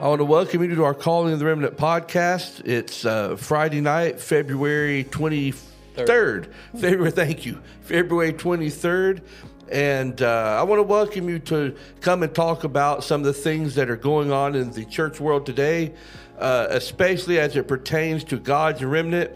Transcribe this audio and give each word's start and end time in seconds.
I 0.00 0.08
want 0.08 0.20
to 0.20 0.24
welcome 0.24 0.62
you 0.62 0.74
to 0.76 0.84
our 0.84 0.94
Calling 0.94 1.34
of 1.34 1.40
the 1.40 1.44
Remnant 1.44 1.76
podcast. 1.76 2.66
It's 2.66 3.04
uh, 3.04 3.36
Friday 3.36 3.82
night, 3.82 4.18
February 4.18 5.04
23rd. 5.04 6.50
February, 6.72 7.10
thank 7.10 7.44
you. 7.44 7.60
February 7.82 8.32
23rd. 8.32 9.20
And 9.70 10.22
uh, 10.22 10.56
I 10.58 10.62
want 10.62 10.78
to 10.78 10.84
welcome 10.84 11.28
you 11.28 11.38
to 11.40 11.76
come 12.00 12.22
and 12.22 12.34
talk 12.34 12.64
about 12.64 13.04
some 13.04 13.20
of 13.20 13.26
the 13.26 13.34
things 13.34 13.74
that 13.74 13.90
are 13.90 13.96
going 13.96 14.32
on 14.32 14.54
in 14.54 14.70
the 14.70 14.86
church 14.86 15.20
world 15.20 15.44
today, 15.44 15.92
uh, 16.38 16.68
especially 16.70 17.38
as 17.38 17.54
it 17.54 17.68
pertains 17.68 18.24
to 18.24 18.38
God's 18.38 18.82
remnant. 18.82 19.32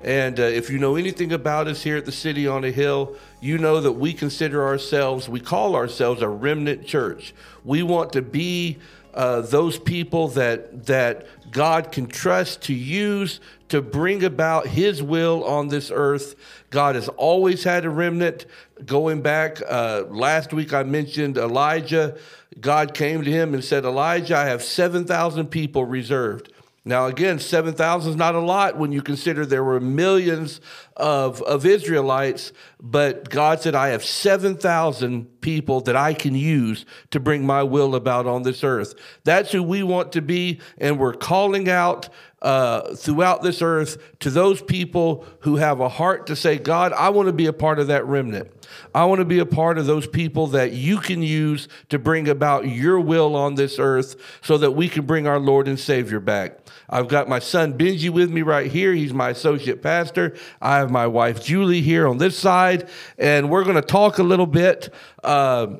And 0.00 0.40
uh, 0.40 0.44
if 0.44 0.70
you 0.70 0.78
know 0.78 0.96
anything 0.96 1.32
about 1.32 1.66
us 1.66 1.82
here 1.82 1.98
at 1.98 2.06
the 2.06 2.12
City 2.12 2.46
on 2.46 2.64
a 2.64 2.70
Hill, 2.70 3.14
you 3.42 3.58
know 3.58 3.78
that 3.82 3.92
we 3.92 4.14
consider 4.14 4.64
ourselves, 4.64 5.28
we 5.28 5.40
call 5.40 5.76
ourselves 5.76 6.22
a 6.22 6.28
remnant 6.28 6.86
church. 6.86 7.34
We 7.62 7.82
want 7.82 8.12
to 8.12 8.22
be 8.22 8.78
uh, 9.18 9.40
those 9.40 9.78
people 9.78 10.28
that 10.28 10.86
that 10.86 11.26
God 11.50 11.90
can 11.90 12.06
trust 12.06 12.62
to 12.62 12.72
use 12.72 13.40
to 13.68 13.82
bring 13.82 14.22
about 14.22 14.68
His 14.68 15.02
will 15.02 15.42
on 15.44 15.68
this 15.68 15.90
earth. 15.92 16.36
God 16.70 16.94
has 16.94 17.08
always 17.08 17.64
had 17.64 17.84
a 17.84 17.90
remnant. 17.90 18.46
Going 18.86 19.20
back 19.20 19.60
uh, 19.68 20.04
last 20.08 20.52
week, 20.52 20.72
I 20.72 20.84
mentioned 20.84 21.36
Elijah. 21.36 22.16
God 22.60 22.94
came 22.94 23.24
to 23.24 23.30
him 23.30 23.54
and 23.54 23.64
said, 23.64 23.84
Elijah, 23.84 24.36
I 24.36 24.46
have 24.46 24.62
7,000 24.62 25.48
people 25.48 25.84
reserved. 25.84 26.52
Now, 26.88 27.04
again, 27.04 27.38
7,000 27.38 28.12
is 28.12 28.16
not 28.16 28.34
a 28.34 28.40
lot 28.40 28.78
when 28.78 28.92
you 28.92 29.02
consider 29.02 29.44
there 29.44 29.62
were 29.62 29.78
millions 29.78 30.58
of, 30.96 31.42
of 31.42 31.66
Israelites, 31.66 32.50
but 32.80 33.28
God 33.28 33.60
said, 33.60 33.74
I 33.74 33.88
have 33.88 34.02
7,000 34.02 35.42
people 35.42 35.82
that 35.82 35.96
I 35.96 36.14
can 36.14 36.34
use 36.34 36.86
to 37.10 37.20
bring 37.20 37.44
my 37.44 37.62
will 37.62 37.94
about 37.94 38.26
on 38.26 38.42
this 38.42 38.64
earth. 38.64 38.94
That's 39.24 39.52
who 39.52 39.62
we 39.62 39.82
want 39.82 40.12
to 40.12 40.22
be, 40.22 40.60
and 40.78 40.98
we're 40.98 41.12
calling 41.12 41.68
out 41.68 42.08
uh, 42.40 42.94
throughout 42.94 43.42
this 43.42 43.62
earth 43.62 43.98
to 44.20 44.30
those 44.30 44.62
people 44.62 45.26
who 45.40 45.56
have 45.56 45.80
a 45.80 45.88
heart 45.88 46.26
to 46.28 46.36
say, 46.36 46.56
God, 46.56 46.92
I 46.92 47.08
want 47.08 47.26
to 47.26 47.32
be 47.32 47.46
a 47.46 47.52
part 47.52 47.78
of 47.78 47.88
that 47.88 48.06
remnant. 48.06 48.50
I 48.94 49.04
want 49.06 49.20
to 49.20 49.24
be 49.24 49.38
a 49.38 49.46
part 49.46 49.78
of 49.78 49.86
those 49.86 50.06
people 50.06 50.46
that 50.48 50.72
you 50.72 50.98
can 50.98 51.22
use 51.22 51.68
to 51.88 51.98
bring 51.98 52.28
about 52.28 52.68
your 52.68 53.00
will 53.00 53.34
on 53.34 53.54
this 53.54 53.78
earth 53.78 54.16
so 54.42 54.58
that 54.58 54.72
we 54.72 54.88
can 54.88 55.04
bring 55.04 55.26
our 55.26 55.40
Lord 55.40 55.66
and 55.66 55.78
Savior 55.78 56.20
back. 56.20 56.58
I've 56.88 57.08
got 57.08 57.28
my 57.28 57.38
son 57.38 57.76
Benji 57.76 58.10
with 58.10 58.30
me 58.30 58.42
right 58.42 58.70
here. 58.70 58.94
He's 58.94 59.12
my 59.12 59.30
associate 59.30 59.82
pastor. 59.82 60.36
I 60.60 60.76
have 60.78 60.90
my 60.90 61.06
wife 61.06 61.42
Julie 61.44 61.82
here 61.82 62.06
on 62.06 62.18
this 62.18 62.38
side, 62.38 62.88
and 63.18 63.50
we're 63.50 63.64
going 63.64 63.76
to 63.76 63.82
talk 63.82 64.18
a 64.18 64.22
little 64.22 64.46
bit. 64.46 64.92
Uh, 65.24 65.78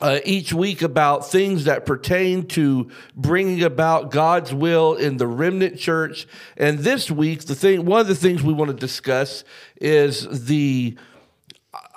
uh, 0.00 0.20
each 0.24 0.52
week 0.52 0.82
about 0.82 1.30
things 1.30 1.64
that 1.64 1.84
pertain 1.84 2.46
to 2.46 2.90
bringing 3.16 3.62
about 3.62 4.10
God's 4.10 4.54
will 4.54 4.94
in 4.94 5.16
the 5.16 5.26
remnant 5.26 5.78
church. 5.78 6.26
And 6.56 6.78
this 6.78 7.10
week, 7.10 7.44
the 7.44 7.54
thing, 7.54 7.84
one 7.84 8.00
of 8.00 8.06
the 8.06 8.14
things 8.14 8.42
we 8.42 8.52
want 8.52 8.70
to 8.70 8.76
discuss 8.76 9.44
is 9.80 10.46
the 10.46 10.96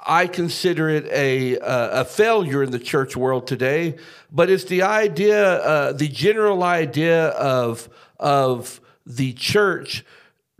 I 0.03 0.25
consider 0.25 0.89
it 0.89 1.05
a, 1.11 1.59
a 1.61 2.05
failure 2.05 2.63
in 2.63 2.71
the 2.71 2.79
church 2.79 3.15
world 3.15 3.45
today, 3.45 3.97
but 4.31 4.49
it's 4.49 4.63
the 4.63 4.81
idea, 4.81 5.57
uh, 5.61 5.93
the 5.93 6.07
general 6.07 6.63
idea 6.63 7.27
of, 7.27 7.87
of 8.19 8.81
the 9.05 9.33
church 9.33 10.03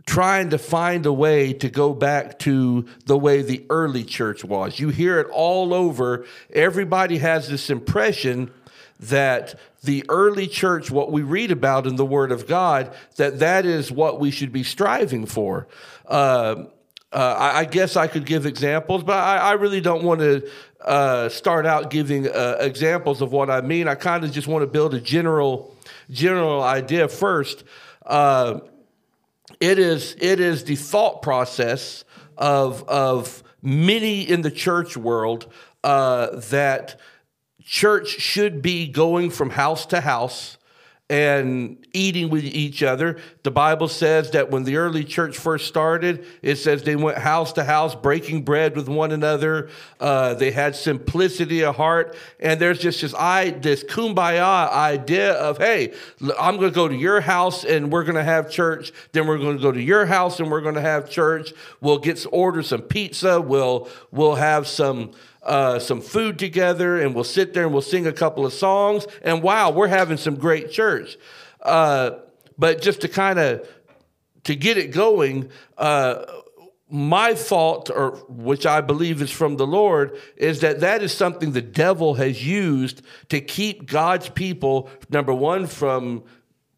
trying 0.06 0.50
to 0.50 0.58
find 0.58 1.06
a 1.06 1.12
way 1.12 1.52
to 1.52 1.68
go 1.68 1.94
back 1.94 2.38
to 2.40 2.86
the 3.06 3.16
way 3.16 3.42
the 3.42 3.64
early 3.70 4.04
church 4.04 4.44
was. 4.44 4.78
You 4.78 4.88
hear 4.88 5.20
it 5.20 5.28
all 5.32 5.72
over. 5.72 6.26
Everybody 6.52 7.18
has 7.18 7.48
this 7.48 7.70
impression 7.70 8.50
that 8.98 9.58
the 9.82 10.04
early 10.08 10.46
church 10.46 10.90
what 10.90 11.10
we 11.10 11.22
read 11.22 11.50
about 11.50 11.88
in 11.88 11.96
the 11.96 12.04
word 12.04 12.30
of 12.30 12.46
god 12.46 12.94
that 13.16 13.40
that 13.40 13.66
is 13.66 13.90
what 13.90 14.20
we 14.20 14.30
should 14.30 14.52
be 14.52 14.62
striving 14.62 15.26
for 15.26 15.66
uh, 16.06 16.64
uh, 17.12 17.36
I, 17.38 17.58
I, 17.60 17.64
guess 17.66 17.96
I 17.96 18.06
could 18.06 18.24
give 18.24 18.46
examples, 18.46 19.02
but 19.02 19.18
I, 19.18 19.36
I 19.36 19.52
really 19.52 19.82
don't 19.82 20.02
want 20.02 20.20
to 20.20 20.48
uh, 20.80 21.28
start 21.28 21.66
out 21.66 21.90
giving 21.90 22.26
uh, 22.26 22.56
examples 22.58 23.20
of 23.20 23.32
what 23.32 23.50
I 23.50 23.60
mean. 23.60 23.86
I 23.86 23.96
kind 23.96 24.24
of 24.24 24.32
just 24.32 24.48
want 24.48 24.62
to 24.62 24.66
build 24.66 24.94
a 24.94 25.00
general 25.00 25.76
general 26.10 26.62
idea 26.62 27.08
first. 27.08 27.64
Uh, 28.06 28.60
it 29.62 29.78
is 29.78 30.16
it 30.18 30.40
is 30.40 30.64
the 30.64 30.74
thought 30.74 31.22
process 31.22 32.04
of 32.36 32.82
of 32.88 33.44
many 33.62 34.22
in 34.28 34.42
the 34.42 34.50
church 34.50 34.96
world 34.96 35.46
uh, 35.84 36.40
that 36.50 36.98
church 37.62 38.08
should 38.08 38.60
be 38.60 38.88
going 38.88 39.30
from 39.30 39.50
house 39.50 39.86
to 39.86 40.00
house 40.00 40.58
and 41.10 41.84
eating 41.92 42.30
with 42.30 42.44
each 42.44 42.82
other. 42.82 43.18
The 43.42 43.50
Bible 43.50 43.88
says 43.88 44.30
that 44.30 44.50
when 44.50 44.64
the 44.64 44.76
early 44.76 45.04
church 45.04 45.36
first 45.36 45.66
started, 45.66 46.24
it 46.40 46.56
says 46.56 46.84
they 46.84 46.96
went 46.96 47.18
house 47.18 47.52
to 47.54 47.64
house, 47.64 47.94
breaking 47.94 48.42
bread 48.42 48.76
with 48.76 48.88
one 48.88 49.12
another. 49.12 49.68
Uh, 50.00 50.32
they 50.34 50.50
had 50.50 50.74
simplicity 50.74 51.64
of 51.64 51.76
heart, 51.76 52.16
and 52.40 52.58
there's 52.58 52.78
just 52.78 53.02
this 53.02 53.14
I 53.14 53.50
this 53.50 53.84
kumbaya 53.84 54.70
idea 54.70 55.32
of 55.34 55.58
hey, 55.58 55.92
I'm 56.40 56.56
going 56.56 56.70
to 56.70 56.74
go 56.74 56.88
to 56.88 56.96
your 56.96 57.20
house 57.20 57.64
and 57.64 57.92
we're 57.92 58.04
going 58.04 58.14
to 58.14 58.24
have 58.24 58.50
church. 58.50 58.92
Then 59.12 59.26
we're 59.26 59.38
going 59.38 59.56
to 59.56 59.62
go 59.62 59.72
to 59.72 59.82
your 59.82 60.06
house 60.06 60.40
and 60.40 60.50
we're 60.50 60.62
going 60.62 60.76
to 60.76 60.80
have 60.80 61.10
church. 61.10 61.52
We'll 61.80 61.98
get 61.98 62.24
order 62.32 62.62
some 62.62 62.82
pizza. 62.82 63.40
We'll 63.40 63.88
we'll 64.10 64.36
have 64.36 64.66
some 64.66 65.12
uh, 65.42 65.78
some 65.78 66.00
food 66.00 66.38
together 66.38 67.00
and 67.00 67.14
we'll 67.14 67.24
sit 67.24 67.54
there 67.54 67.64
and 67.64 67.72
we'll 67.72 67.82
sing 67.82 68.06
a 68.06 68.12
couple 68.12 68.46
of 68.46 68.52
songs. 68.52 69.06
And 69.22 69.42
wow, 69.42 69.70
we're 69.70 69.88
having 69.88 70.16
some 70.16 70.36
great 70.36 70.70
church. 70.70 71.16
Uh, 71.60 72.12
but 72.58 72.82
just 72.82 73.00
to 73.00 73.08
kind 73.08 73.38
of 73.38 73.68
to 74.44 74.54
get 74.54 74.76
it 74.76 74.92
going, 74.92 75.50
uh, 75.78 76.24
my 76.88 77.32
thought, 77.32 77.88
or 77.90 78.16
which 78.28 78.66
I 78.66 78.82
believe 78.82 79.22
is 79.22 79.30
from 79.30 79.56
the 79.56 79.66
Lord, 79.66 80.18
is 80.36 80.60
that 80.60 80.80
that 80.80 81.02
is 81.02 81.14
something 81.14 81.52
the 81.52 81.62
devil 81.62 82.14
has 82.14 82.46
used 82.46 83.02
to 83.30 83.40
keep 83.40 83.86
God's 83.86 84.28
people, 84.28 84.90
number 85.08 85.32
one, 85.32 85.66
from 85.66 86.24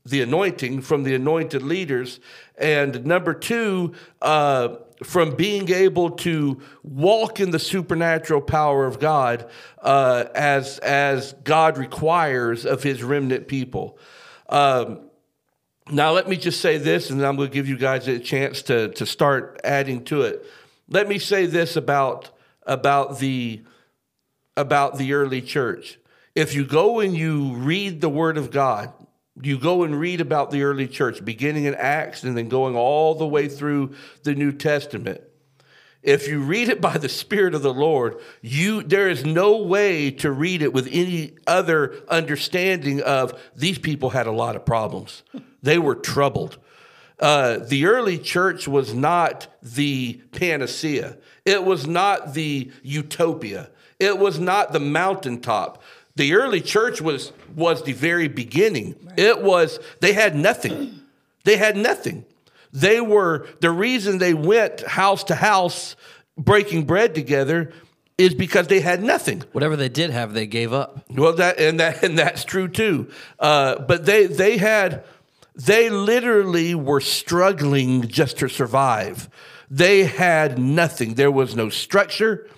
the 0.04 0.22
anointing, 0.22 0.82
from 0.82 1.02
the 1.02 1.14
anointed 1.14 1.62
leaders, 1.62 2.20
and 2.56 3.04
number 3.04 3.34
two, 3.34 3.94
uh, 4.22 4.76
from 5.03 5.34
being 5.34 5.70
able 5.70 6.10
to 6.10 6.60
walk 6.82 7.41
in 7.41 7.50
the 7.50 7.59
supernatural 7.59 8.41
power 8.41 8.87
of 8.87 9.00
God 9.00 9.48
uh, 9.82 10.25
as 10.34 10.78
as 10.78 11.32
God 11.44 11.78
requires 11.78 12.64
of 12.64 12.82
His 12.82 13.03
remnant 13.03 13.48
people. 13.48 13.98
Um, 14.48 15.10
now, 15.91 16.12
let 16.12 16.28
me 16.28 16.37
just 16.37 16.60
say 16.60 16.78
this, 16.78 17.10
and 17.10 17.25
I'm 17.25 17.37
going 17.37 17.48
to 17.48 17.54
give 17.54 17.69
you 17.69 17.76
guys 17.76 18.09
a 18.09 18.19
chance 18.19 18.62
to 18.62 18.88
to 18.91 19.04
start 19.04 19.60
adding 19.64 20.04
to 20.04 20.22
it. 20.22 20.47
Let 20.88 21.09
me 21.09 21.19
say 21.19 21.47
this 21.47 21.76
about 21.76 22.31
about 22.66 23.19
the 23.19 23.62
about 24.56 24.97
the 24.98 25.12
early 25.12 25.43
church. 25.43 25.98
If 26.34 26.54
you 26.54 26.64
go 26.64 27.00
and 27.00 27.14
you 27.14 27.54
read 27.54 28.00
the 28.00 28.09
Word 28.09 28.38
of 28.38 28.50
God, 28.50 28.93
you 29.43 29.59
go 29.59 29.83
and 29.83 29.99
read 29.99 30.21
about 30.21 30.50
the 30.50 30.62
early 30.62 30.87
church, 30.87 31.25
beginning 31.25 31.65
in 31.65 31.75
Acts 31.75 32.22
and 32.22 32.37
then 32.37 32.49
going 32.49 32.77
all 32.77 33.15
the 33.15 33.27
way 33.27 33.49
through 33.49 33.95
the 34.22 34.34
New 34.34 34.53
Testament. 34.53 35.21
If 36.03 36.28
you 36.28 36.41
read 36.41 36.69
it 36.69 36.83
by 36.83 36.99
the 36.99 37.09
Spirit 37.09 37.55
of 37.55 37.62
the 37.62 37.73
Lord, 37.73 38.21
you 38.43 38.83
there 38.83 39.09
is 39.09 39.25
no 39.25 39.56
way 39.56 40.11
to 40.11 40.31
read 40.31 40.61
it 40.61 40.73
with 40.73 40.87
any 40.93 41.33
other 41.47 41.94
understanding 42.09 43.00
of 43.00 43.41
these 43.56 43.78
people 43.78 44.11
had 44.11 44.27
a 44.27 44.33
lot 44.33 44.55
of 44.55 44.67
problems. 44.67 45.23
They 45.62 45.79
were 45.79 45.94
troubled. 45.94 46.58
Uh, 47.19 47.58
the 47.58 47.87
early 47.87 48.19
church 48.19 48.69
was 48.69 48.93
not 48.93 49.47
the 49.62 50.20
panacea. 50.32 51.17
It 51.47 51.64
was 51.64 51.87
not 51.87 52.35
the 52.35 52.70
utopia. 52.82 53.70
It 53.99 54.19
was 54.19 54.38
not 54.38 54.73
the 54.73 54.81
mountaintop. 54.81 55.82
The 56.16 56.34
early 56.34 56.61
church 56.61 57.00
was 57.00 57.32
was 57.56 57.82
the 57.82 57.93
very 57.93 58.28
beginning. 58.28 58.96
Right. 59.05 59.19
It 59.19 59.43
was 59.43 59.78
they 60.00 60.12
had 60.12 60.37
nothing. 60.37 61.00
They 61.44 61.56
had 61.56 61.76
nothing. 61.76 62.25
They 62.72 63.00
were 63.00 63.46
the 63.61 63.70
reason 63.70 64.19
they 64.19 64.34
went 64.34 64.81
house 64.87 65.25
to 65.25 65.34
house 65.34 65.96
breaking 66.37 66.84
bread 66.84 67.14
together 67.14 67.72
is 68.16 68.34
because 68.34 68.69
they 68.69 68.81
had 68.81 69.02
nothing. 69.02 69.43
Whatever 69.52 69.76
they 69.76 69.88
did 69.88 70.11
have, 70.11 70.34
they 70.34 70.46
gave 70.46 70.72
up. 70.72 71.05
Well, 71.11 71.32
that 71.34 71.58
and 71.58 71.81
that 71.81 72.02
and 72.02 72.19
that's 72.19 72.44
true 72.44 72.69
too. 72.69 73.10
Uh, 73.38 73.81
but 73.81 74.06
they 74.06 74.26
they 74.26 74.56
had 74.56 75.05
they 75.55 75.90
literally 75.90 76.75
were 76.75 77.00
struggling 77.00 78.08
just 78.08 78.38
to 78.38 78.49
survive. 78.49 79.28
They 79.70 80.05
had 80.05 80.58
nothing. 80.58 81.14
There 81.14 81.31
was 81.31 81.56
no 81.56 81.69
structure. 81.69 82.49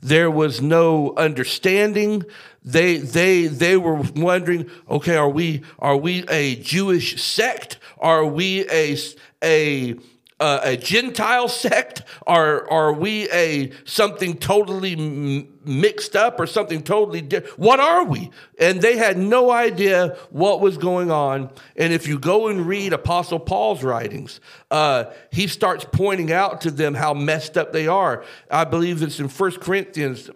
There 0.00 0.30
was 0.30 0.60
no 0.60 1.14
understanding. 1.16 2.24
They 2.66 2.96
they 2.96 3.46
they 3.46 3.76
were 3.76 4.02
wondering, 4.16 4.68
okay, 4.90 5.14
are 5.14 5.28
we 5.28 5.62
are 5.78 5.96
we 5.96 6.24
a 6.28 6.56
Jewish 6.56 7.22
sect? 7.22 7.78
Are 7.98 8.26
we 8.26 8.68
a 8.68 8.96
a 9.42 9.94
uh, 10.40 10.60
a 10.64 10.76
Gentile 10.76 11.46
sect? 11.46 12.02
Are 12.26 12.68
are 12.68 12.92
we 12.92 13.30
a 13.30 13.70
something 13.84 14.36
totally 14.36 14.94
m- 14.94 15.48
mixed 15.64 16.16
up 16.16 16.40
or 16.40 16.46
something 16.48 16.82
totally 16.82 17.20
different? 17.22 17.56
What 17.56 17.78
are 17.78 18.04
we? 18.04 18.30
And 18.58 18.82
they 18.82 18.96
had 18.96 19.16
no 19.16 19.52
idea 19.52 20.16
what 20.30 20.60
was 20.60 20.76
going 20.76 21.12
on. 21.12 21.50
And 21.76 21.92
if 21.92 22.08
you 22.08 22.18
go 22.18 22.48
and 22.48 22.66
read 22.66 22.92
Apostle 22.92 23.38
Paul's 23.38 23.84
writings, 23.84 24.40
uh, 24.72 25.04
he 25.30 25.46
starts 25.46 25.86
pointing 25.92 26.32
out 26.32 26.62
to 26.62 26.72
them 26.72 26.94
how 26.94 27.14
messed 27.14 27.56
up 27.56 27.72
they 27.72 27.86
are. 27.86 28.24
I 28.50 28.64
believe 28.64 29.02
it's 29.02 29.20
in 29.20 29.28
First 29.28 29.60
Corinthians 29.60 30.30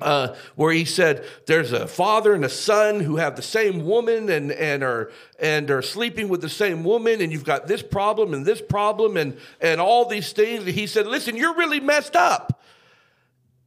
uh, 0.00 0.34
where 0.56 0.72
he 0.72 0.84
said 0.84 1.24
there's 1.46 1.72
a 1.72 1.86
father 1.86 2.34
and 2.34 2.44
a 2.44 2.48
son 2.48 3.00
who 3.00 3.16
have 3.16 3.36
the 3.36 3.42
same 3.42 3.84
woman 3.84 4.28
and, 4.28 4.50
and 4.50 4.82
are 4.82 5.10
and 5.38 5.70
are 5.70 5.82
sleeping 5.82 6.28
with 6.28 6.40
the 6.40 6.48
same 6.48 6.82
woman 6.82 7.20
and 7.20 7.32
you've 7.32 7.44
got 7.44 7.68
this 7.68 7.82
problem 7.82 8.34
and 8.34 8.44
this 8.44 8.60
problem 8.60 9.16
and 9.16 9.38
and 9.60 9.80
all 9.80 10.06
these 10.06 10.32
things. 10.32 10.64
He 10.66 10.86
said 10.88 11.06
listen 11.06 11.36
you're 11.36 11.54
really 11.54 11.80
messed 11.80 12.16
up. 12.16 12.60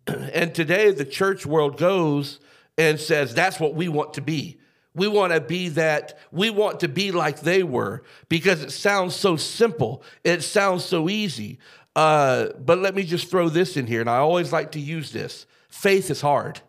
And 0.34 0.54
today 0.54 0.92
the 0.92 1.06
church 1.06 1.46
world 1.46 1.78
goes 1.78 2.40
and 2.78 3.00
says 3.00 3.34
that's 3.34 3.60
what 3.60 3.74
we 3.74 3.88
want 3.88 4.14
to 4.16 4.22
be. 4.22 4.60
We 4.94 5.08
want 5.08 5.32
to 5.32 5.40
be 5.40 5.70
that. 5.70 6.18
We 6.32 6.50
want 6.50 6.82
to 6.82 6.88
be 6.88 7.12
like 7.12 7.42
they 7.42 7.64
were 7.64 8.04
because 8.28 8.64
it 8.64 8.72
sounds 8.72 9.16
so 9.16 9.38
simple. 9.38 10.04
It 10.24 10.44
sounds 10.44 10.84
so 10.84 11.08
easy. 11.08 11.60
Uh, 11.96 12.50
but 12.60 12.80
let 12.80 12.96
me 12.96 13.04
just 13.04 13.30
throw 13.30 13.50
this 13.50 13.76
in 13.76 13.88
here 13.88 14.02
and 14.02 14.10
i 14.10 14.18
always 14.18 14.54
like 14.54 14.74
to 14.74 14.80
use 14.80 15.12
this 15.12 15.48
faith 15.78 16.10
is 16.10 16.22
hard. 16.22 16.62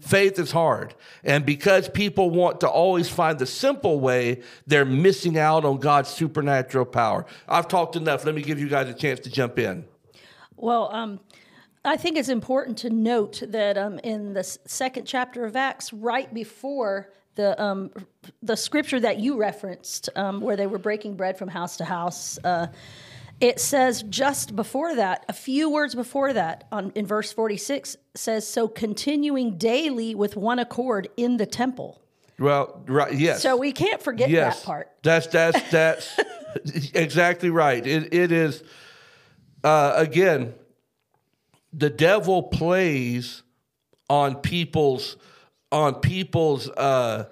Faith 0.00 0.38
is 0.38 0.50
hard. 0.50 0.94
And 1.22 1.44
because 1.44 1.88
people 1.88 2.30
want 2.30 2.60
to 2.60 2.68
always 2.68 3.08
find 3.08 3.38
the 3.38 3.46
simple 3.46 4.00
way, 4.00 4.42
they're 4.66 4.84
missing 4.84 5.38
out 5.38 5.64
on 5.64 5.78
God's 5.78 6.08
supernatural 6.08 6.86
power. 6.86 7.26
I've 7.48 7.68
talked 7.68 7.96
enough. 7.96 8.24
Let 8.24 8.34
me 8.34 8.42
give 8.42 8.58
you 8.58 8.68
guys 8.68 8.88
a 8.88 8.94
chance 8.94 9.20
to 9.20 9.30
jump 9.30 9.58
in. 9.58 9.84
Well, 10.56 10.90
um, 10.92 11.20
I 11.84 11.96
think 11.96 12.16
it's 12.16 12.28
important 12.28 12.78
to 12.78 12.90
note 12.90 13.42
that 13.48 13.78
um, 13.78 13.98
in 14.00 14.32
the 14.32 14.44
second 14.44 15.06
chapter 15.06 15.44
of 15.44 15.54
Acts, 15.56 15.92
right 15.92 16.32
before 16.32 17.12
the 17.36 17.60
um, 17.62 17.90
the 18.42 18.56
scripture 18.56 19.00
that 19.00 19.18
you 19.18 19.36
referenced, 19.36 20.08
um, 20.16 20.40
where 20.40 20.56
they 20.56 20.66
were 20.66 20.78
breaking 20.78 21.16
bread 21.16 21.38
from 21.38 21.48
house 21.48 21.76
to 21.76 21.84
house, 21.84 22.38
uh, 22.44 22.66
it 23.40 23.58
says 23.58 24.02
just 24.02 24.54
before 24.54 24.94
that, 24.96 25.24
a 25.28 25.32
few 25.32 25.70
words 25.70 25.94
before 25.94 26.32
that, 26.32 26.66
on 26.70 26.92
in 26.94 27.06
verse 27.06 27.32
46, 27.32 27.96
says, 28.14 28.46
So 28.46 28.68
continuing 28.68 29.56
daily 29.56 30.14
with 30.14 30.36
one 30.36 30.58
accord 30.58 31.08
in 31.16 31.38
the 31.38 31.46
temple. 31.46 32.00
Well, 32.38 32.82
right, 32.86 33.12
yes. 33.12 33.42
So 33.42 33.56
we 33.56 33.72
can't 33.72 34.02
forget 34.02 34.30
yes. 34.30 34.60
that 34.60 34.66
part. 34.66 34.90
That's 35.02 35.26
that's 35.26 35.70
that's 35.70 36.20
exactly 36.94 37.50
right. 37.50 37.86
It 37.86 38.14
it 38.14 38.32
is 38.32 38.62
uh, 39.62 39.92
again, 39.96 40.54
the 41.72 41.90
devil 41.90 42.44
plays 42.44 43.42
on 44.08 44.36
people's 44.36 45.16
on 45.70 45.96
people's 45.96 46.68
uh, 46.68 47.26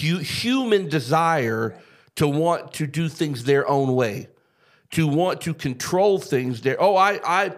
hu- 0.00 0.18
human 0.18 0.88
desire 0.88 1.78
to 2.16 2.28
want 2.28 2.72
to 2.74 2.86
do 2.86 3.08
things 3.08 3.44
their 3.44 3.68
own 3.68 3.94
way, 3.94 4.28
to 4.92 5.06
want 5.06 5.40
to 5.42 5.54
control 5.54 6.18
things 6.18 6.60
there. 6.60 6.76
Oh, 6.80 6.96
I 6.96 7.20
I 7.24 7.52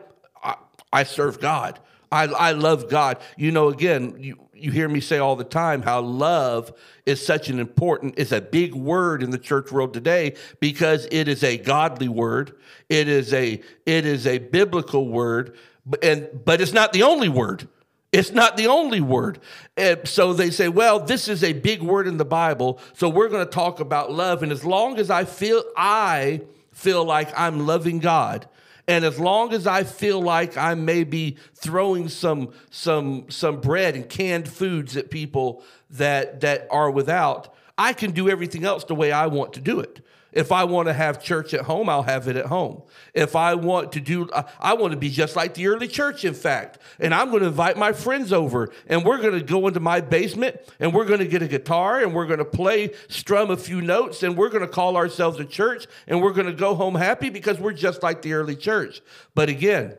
I, 0.93 1.03
serve 1.03 1.41
God. 1.41 1.81
I, 2.13 2.27
I 2.27 2.53
love 2.53 2.89
God. 2.89 3.19
You 3.37 3.51
know, 3.51 3.69
again, 3.69 4.15
you, 4.21 4.39
you 4.55 4.71
hear 4.71 4.89
me 4.89 5.01
say 5.01 5.19
all 5.19 5.35
the 5.35 5.43
time 5.43 5.83
how 5.83 6.01
love 6.01 6.73
is 7.05 7.25
such 7.25 7.49
an 7.49 7.59
important, 7.59 8.17
is 8.17 8.31
a 8.31 8.41
big 8.41 8.75
word 8.75 9.23
in 9.23 9.31
the 9.31 9.39
church 9.39 9.73
world 9.73 9.93
today 9.93 10.35
because 10.61 11.09
it 11.11 11.27
is 11.27 11.43
a 11.43 11.59
godly 11.59 12.09
word. 12.09 12.55
It 12.89 13.09
is 13.09 13.35
a 13.35 13.61
it 13.85 14.07
is 14.07 14.27
a 14.27 14.39
biblical 14.39 15.09
word, 15.09 15.57
and 16.03 16.29
but 16.45 16.61
it's 16.61 16.73
not 16.73 16.93
the 16.93 17.03
only 17.03 17.29
word. 17.29 17.69
It's 18.15 18.31
not 18.31 18.57
the 18.57 18.69
only 18.69 19.01
word. 19.01 19.41
And 19.77 20.07
so 20.07 20.33
they 20.33 20.51
say, 20.51 20.69
well, 20.69 21.01
this 21.01 21.27
is 21.27 21.43
a 21.43 21.53
big 21.53 21.83
word 21.83 22.07
in 22.07 22.17
the 22.17 22.25
Bible, 22.25 22.79
so 22.93 23.09
we're 23.09 23.29
going 23.29 23.45
to 23.45 23.51
talk 23.51 23.81
about 23.81 24.13
love. 24.13 24.45
And 24.45 24.53
as 24.53 24.65
long 24.65 24.99
as 25.01 25.11
I 25.11 25.25
feel 25.25 25.65
I 25.77 26.43
feel 26.71 27.05
like 27.05 27.37
I'm 27.37 27.67
loving 27.67 27.99
God, 27.99 28.47
and 28.87 29.05
as 29.05 29.19
long 29.19 29.53
as 29.53 29.67
I 29.67 29.83
feel 29.83 30.23
like 30.23 30.57
I 30.57 30.75
may 30.75 31.03
be 31.03 31.39
throwing 31.57 32.09
some 32.09 32.53
some 32.71 33.27
some 33.31 33.61
bread 33.61 33.97
and 33.97 34.09
canned 34.09 34.49
foods 34.49 34.97
at 34.97 35.11
people 35.11 35.65
that 35.91 36.41
that 36.43 36.69
are 36.71 36.93
without, 36.93 37.53
I 37.77 37.95
can 37.95 38.13
do 38.13 38.29
everything 38.29 38.65
else 38.65 38.85
the 38.85 38.95
way 38.95 39.11
I 39.11 39.27
want 39.27 39.55
to 39.55 39.61
do 39.61 39.81
it. 39.81 40.04
If 40.35 40.51
I 40.51 40.65
want 40.65 40.89
to 40.89 40.93
have 40.93 41.23
church 41.23 41.55
at 41.55 41.61
home, 41.61 41.89
I'll 41.89 42.03
have 42.03 42.27
it 42.27 42.37
at 42.37 42.47
home. 42.47 42.83
If 43.15 43.37
I 43.37 43.55
want 43.55 43.93
to 43.93 44.01
do, 44.01 44.29
I 44.59 44.75
want 44.75 44.91
to 44.91 44.97
be 44.97 45.09
just 45.09 45.37
like 45.37 45.55
the 45.55 45.69
early 45.69 45.87
church, 45.87 46.25
in 46.25 46.35
fact. 46.35 46.79
And 46.99 47.15
I'm 47.15 47.31
going 47.31 47.43
to 47.43 47.49
invite 47.49 47.77
my 47.77 47.93
friends 47.93 48.33
over 48.33 48.73
and 48.89 49.05
we're 49.05 49.19
going 49.19 49.39
to 49.39 49.45
go 49.45 49.69
into 49.69 49.79
my 49.79 50.01
basement 50.01 50.57
and 50.81 50.93
we're 50.93 51.05
going 51.05 51.21
to 51.21 51.29
get 51.29 51.43
a 51.43 51.47
guitar 51.47 52.01
and 52.01 52.13
we're 52.13 52.27
going 52.27 52.41
to 52.41 52.45
play, 52.45 52.93
strum 53.09 53.53
a 53.53 53.57
few 53.57 53.81
notes 53.81 54.25
and 54.25 54.37
we're 54.37 54.49
going 54.49 54.67
to 54.67 54.69
call 54.69 54.97
ourselves 54.97 55.39
a 55.39 55.45
church 55.45 55.87
and 56.09 56.21
we're 56.21 56.33
going 56.33 56.49
to 56.49 56.53
go 56.53 56.75
home 56.75 56.97
happy 56.97 57.31
because 57.31 57.61
we're 57.61 57.73
just 57.73 58.03
like 58.03 58.23
the 58.23 58.33
early 58.33 58.57
church. 58.57 59.03
But 59.37 59.49
again, 59.49 59.97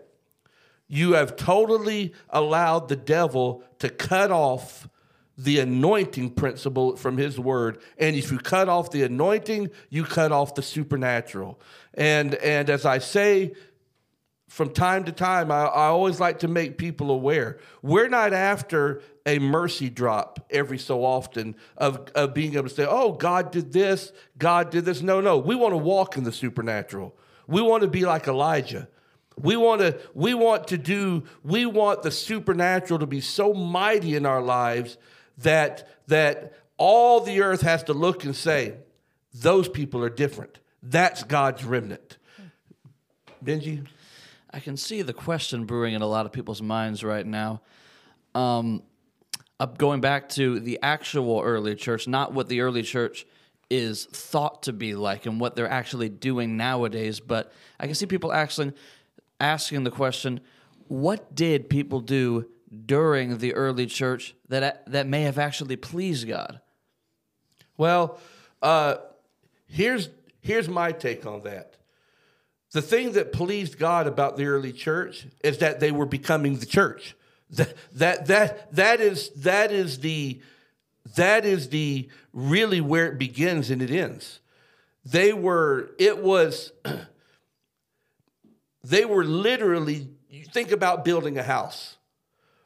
you 0.90 1.14
have 1.14 1.38
totally 1.38 2.14
allowed 2.30 2.90
the 2.90 2.98
devil 2.98 3.64
to 3.80 3.90
cut 3.90 4.32
off 4.32 4.90
the 5.38 5.60
anointing 5.60 6.32
principle 6.32 6.96
from 6.96 7.18
his 7.18 7.40
word. 7.40 7.80
And 7.98 8.16
if 8.16 8.32
you 8.32 8.38
cut 8.38 8.70
off 8.70 8.92
the 8.92 9.04
anointing 9.04 9.70
you 9.90 10.04
cut 10.04 10.32
off 10.32 10.56
the 10.56 10.62
supernatural. 10.62 11.60
And 11.94 12.36
and 12.36 12.70
as 12.70 12.86
i 12.86 12.98
say 12.98 13.54
from 14.48 14.70
time 14.70 15.04
to 15.04 15.12
time 15.12 15.52
I, 15.52 15.66
I, 15.66 15.88
always 15.88 16.20
like 16.20 16.40
to 16.40 16.48
make 16.48 16.78
people 16.78 17.12
aware 17.12 17.58
we're 17.82 18.08
not 18.08 18.32
after 18.32 19.02
a 19.26 19.40
mercy 19.40 19.90
drop 19.90 20.46
every 20.50 20.78
so 20.78 21.04
often 21.04 21.56
of, 21.78 22.08
of 22.16 22.34
being 22.34 22.54
able 22.54 22.70
to 22.70 22.74
say 22.74 22.86
oh 22.88 23.14
god 23.14 23.52
did 23.52 23.74
this 23.74 24.12
god 24.38 24.70
did 24.70 24.86
this. 24.86 25.02
No 25.02 25.20
no 25.20 25.38
we 25.38 25.56
want 25.56 25.74
to 25.74 25.78
walk 25.78 26.18
in 26.18 26.24
the 26.24 26.32
supernatural. 26.32 27.16
We 27.48 27.62
want 27.62 27.82
to 27.82 27.90
be 27.90 28.06
like 28.06 28.28
elijah. 28.28 28.88
We 29.38 29.58
want 29.58 29.82
to 29.82 30.00
we 30.14 30.34
want 30.34 30.70
to 30.70 30.78
do 30.78 31.24
we 31.44 31.66
want 31.66 32.04
the 32.04 32.12
supernatural 32.12 33.00
to 33.00 33.06
be 33.06 33.20
so 33.20 33.54
mighty 33.54 34.16
in 34.16 34.26
our 34.26 34.42
lives 34.42 34.98
that 35.40 35.88
that 36.08 36.54
all 36.78 37.22
the 37.22 37.42
earth 37.42 37.62
has 37.62 37.84
to 37.84 37.94
look 37.94 38.24
and 38.26 38.36
say, 38.36 38.76
those 39.34 39.68
people 39.68 40.04
are 40.04 40.10
different. 40.10 40.60
That's 40.84 41.24
God's 41.24 41.64
remnant. 41.64 42.18
Benji? 43.44 43.86
I 44.52 44.60
can 44.60 44.78
see 44.78 45.02
the 45.02 45.14
question 45.14 45.66
brewing 45.66 45.94
in 45.94 46.02
a 46.02 46.08
lot 46.08 46.26
of 46.26 46.32
people's 46.32 46.62
minds 46.62 47.04
right 47.04 47.26
now. 47.26 47.62
Um, 48.34 48.84
going 49.78 50.02
back 50.02 50.30
to 50.30 50.60
the 50.60 50.80
actual 50.82 51.42
early 51.42 51.76
church, 51.76 52.08
not 52.08 52.34
what 52.34 52.48
the 52.50 52.62
early 52.62 52.84
church 52.84 53.26
is 53.70 54.06
thought 54.06 54.64
to 54.64 54.74
be 54.74 54.96
like 54.96 55.26
and 55.26 55.40
what 55.40 55.56
they're 55.56 55.70
actually 55.70 56.10
doing 56.10 56.56
nowadays, 56.56 57.20
but 57.20 57.52
I 57.80 57.86
can 57.86 57.96
see 57.96 58.06
people 58.06 58.32
actually 58.32 58.74
asking 59.40 59.84
the 59.84 59.92
question 59.92 60.40
what 60.88 61.34
did 61.34 61.70
people 61.70 62.00
do 62.00 62.46
during 62.86 63.38
the 63.38 63.54
early 63.54 63.86
church 63.86 64.36
that 64.50 64.90
that 64.92 65.08
may 65.08 65.24
have 65.24 65.38
actually 65.38 65.76
pleased 65.76 66.28
God? 66.28 66.60
Well, 67.78 68.20
uh, 68.62 68.96
here's 69.68 70.10
here's 70.42 70.70
my 70.70 70.92
take 70.92 71.26
on 71.26 71.44
that. 71.44 71.76
The 72.72 72.82
thing 72.82 73.14
that 73.14 73.32
pleased 73.32 73.78
God 73.78 74.08
about 74.08 74.38
the 74.38 74.46
early 74.46 74.74
church 74.74 75.28
is 75.44 75.60
that 75.60 75.80
they 75.80 75.92
were 75.92 76.06
becoming 76.06 76.58
the 76.58 76.66
church. 76.66 77.16
That 77.52 77.74
that 77.94 78.26
that 78.28 78.76
that 78.76 79.02
is 79.02 79.30
that 79.38 79.72
is 79.72 80.00
the 80.00 80.42
that 81.16 81.46
is 81.46 81.70
the 81.70 82.10
really 82.34 82.82
where 82.82 83.08
it 83.08 83.18
begins 83.18 83.70
and 83.70 83.82
it 83.82 83.92
ends. 83.92 84.40
They 85.06 85.32
were 85.32 85.92
it 86.00 86.24
was 86.24 86.72
they 88.84 89.06
were 89.06 89.24
literally 89.24 90.10
think 90.52 90.72
about 90.72 91.06
building 91.06 91.38
a 91.38 91.44
house 91.44 91.95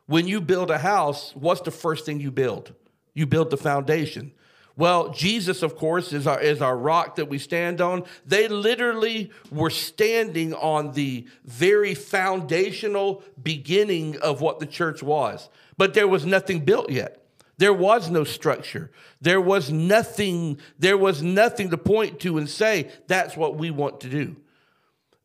when 0.09 0.27
you 0.27 0.41
build 0.41 0.71
a 0.71 0.79
house, 0.79 1.35
what's 1.35 1.61
the 1.61 1.69
first 1.69 2.03
thing 2.03 2.19
you 2.19 2.31
build? 2.31 2.73
You 3.13 3.27
build 3.27 3.51
the 3.51 3.57
foundation. 3.57 4.31
Well, 4.75 5.09
Jesus, 5.09 5.61
of 5.61 5.75
course, 5.75 6.13
is 6.13 6.25
our, 6.25 6.41
is 6.41 6.63
our 6.63 6.75
rock 6.75 7.17
that 7.17 7.29
we 7.29 7.37
stand 7.37 7.79
on. 7.79 8.05
They 8.25 8.47
literally 8.47 9.29
were 9.51 9.69
standing 9.69 10.55
on 10.55 10.93
the 10.93 11.27
very 11.45 11.93
foundational 11.93 13.21
beginning 13.43 14.17
of 14.21 14.41
what 14.41 14.59
the 14.59 14.65
church 14.65 15.03
was. 15.03 15.47
But 15.77 15.93
there 15.93 16.07
was 16.07 16.25
nothing 16.25 16.65
built 16.65 16.89
yet. 16.89 17.23
There 17.59 17.73
was 17.73 18.09
no 18.09 18.23
structure. 18.23 18.89
There 19.21 19.41
was 19.41 19.71
nothing, 19.71 20.57
there 20.79 20.97
was 20.97 21.21
nothing 21.21 21.69
to 21.69 21.77
point 21.77 22.19
to 22.21 22.39
and 22.39 22.49
say, 22.49 22.89
that's 23.05 23.37
what 23.37 23.57
we 23.57 23.69
want 23.69 24.01
to 24.01 24.09
do. 24.09 24.37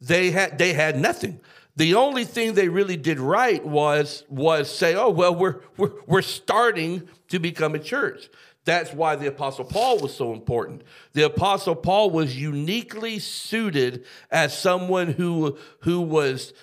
They 0.02 0.30
had, 0.30 0.58
they 0.58 0.74
had 0.74 0.98
nothing. 0.98 1.40
The 1.76 1.94
only 1.94 2.24
thing 2.24 2.54
they 2.54 2.68
really 2.68 2.96
did 2.96 3.18
right 3.18 3.64
was 3.64 4.24
was 4.28 4.70
say, 4.70 4.94
"Oh 4.94 5.10
well, 5.10 5.34
we're 5.34 5.60
we're 5.76 5.92
we're 6.06 6.22
starting 6.22 7.08
to 7.28 7.38
become 7.38 7.74
a 7.74 7.80
church." 7.80 8.28
That's 8.64 8.92
why 8.92 9.16
the 9.16 9.26
Apostle 9.26 9.64
Paul 9.64 9.98
was 9.98 10.14
so 10.14 10.32
important. 10.32 10.82
The 11.12 11.26
Apostle 11.26 11.74
Paul 11.74 12.10
was 12.10 12.40
uniquely 12.40 13.18
suited 13.18 14.04
as 14.30 14.56
someone 14.56 15.08
who, 15.08 15.58
who 15.80 16.00
was 16.00 16.54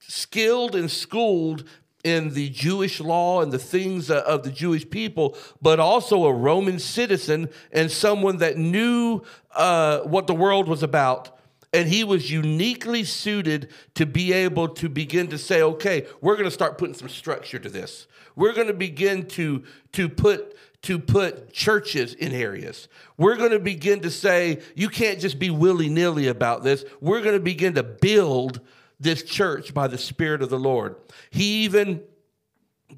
skilled 0.00 0.74
and 0.74 0.90
schooled 0.90 1.64
in 2.04 2.34
the 2.34 2.50
Jewish 2.50 3.00
law 3.00 3.40
and 3.40 3.50
the 3.50 3.58
things 3.58 4.10
of 4.10 4.42
the 4.42 4.50
Jewish 4.50 4.88
people, 4.88 5.36
but 5.60 5.80
also 5.80 6.26
a 6.26 6.32
Roman 6.32 6.78
citizen 6.78 7.48
and 7.72 7.90
someone 7.90 8.38
that 8.38 8.56
knew 8.56 9.22
uh, 9.54 10.00
what 10.00 10.26
the 10.26 10.34
world 10.34 10.68
was 10.68 10.82
about. 10.82 11.37
And 11.72 11.88
he 11.88 12.02
was 12.02 12.30
uniquely 12.30 13.04
suited 13.04 13.68
to 13.94 14.06
be 14.06 14.32
able 14.32 14.68
to 14.68 14.88
begin 14.88 15.28
to 15.28 15.38
say, 15.38 15.62
okay, 15.62 16.06
we're 16.20 16.34
going 16.34 16.46
to 16.46 16.50
start 16.50 16.78
putting 16.78 16.94
some 16.94 17.10
structure 17.10 17.58
to 17.58 17.68
this. 17.68 18.06
We're 18.36 18.54
going 18.54 18.68
to 18.68 18.74
begin 18.74 19.26
to, 19.26 19.64
to 19.92 20.08
put 20.08 20.56
to 20.82 20.98
put 20.98 21.52
churches 21.52 22.14
in 22.14 22.32
areas. 22.32 22.88
We're 23.16 23.36
going 23.36 23.50
to 23.50 23.58
begin 23.58 24.00
to 24.00 24.10
say, 24.10 24.60
you 24.76 24.88
can't 24.88 25.18
just 25.18 25.38
be 25.38 25.50
willy 25.50 25.88
nilly 25.88 26.28
about 26.28 26.62
this. 26.62 26.84
We're 27.00 27.20
going 27.20 27.34
to 27.34 27.40
begin 27.40 27.74
to 27.74 27.82
build 27.82 28.60
this 29.00 29.22
church 29.22 29.74
by 29.74 29.88
the 29.88 29.98
Spirit 29.98 30.42
of 30.42 30.50
the 30.50 30.58
Lord. 30.58 30.96
He 31.30 31.64
even, 31.64 32.02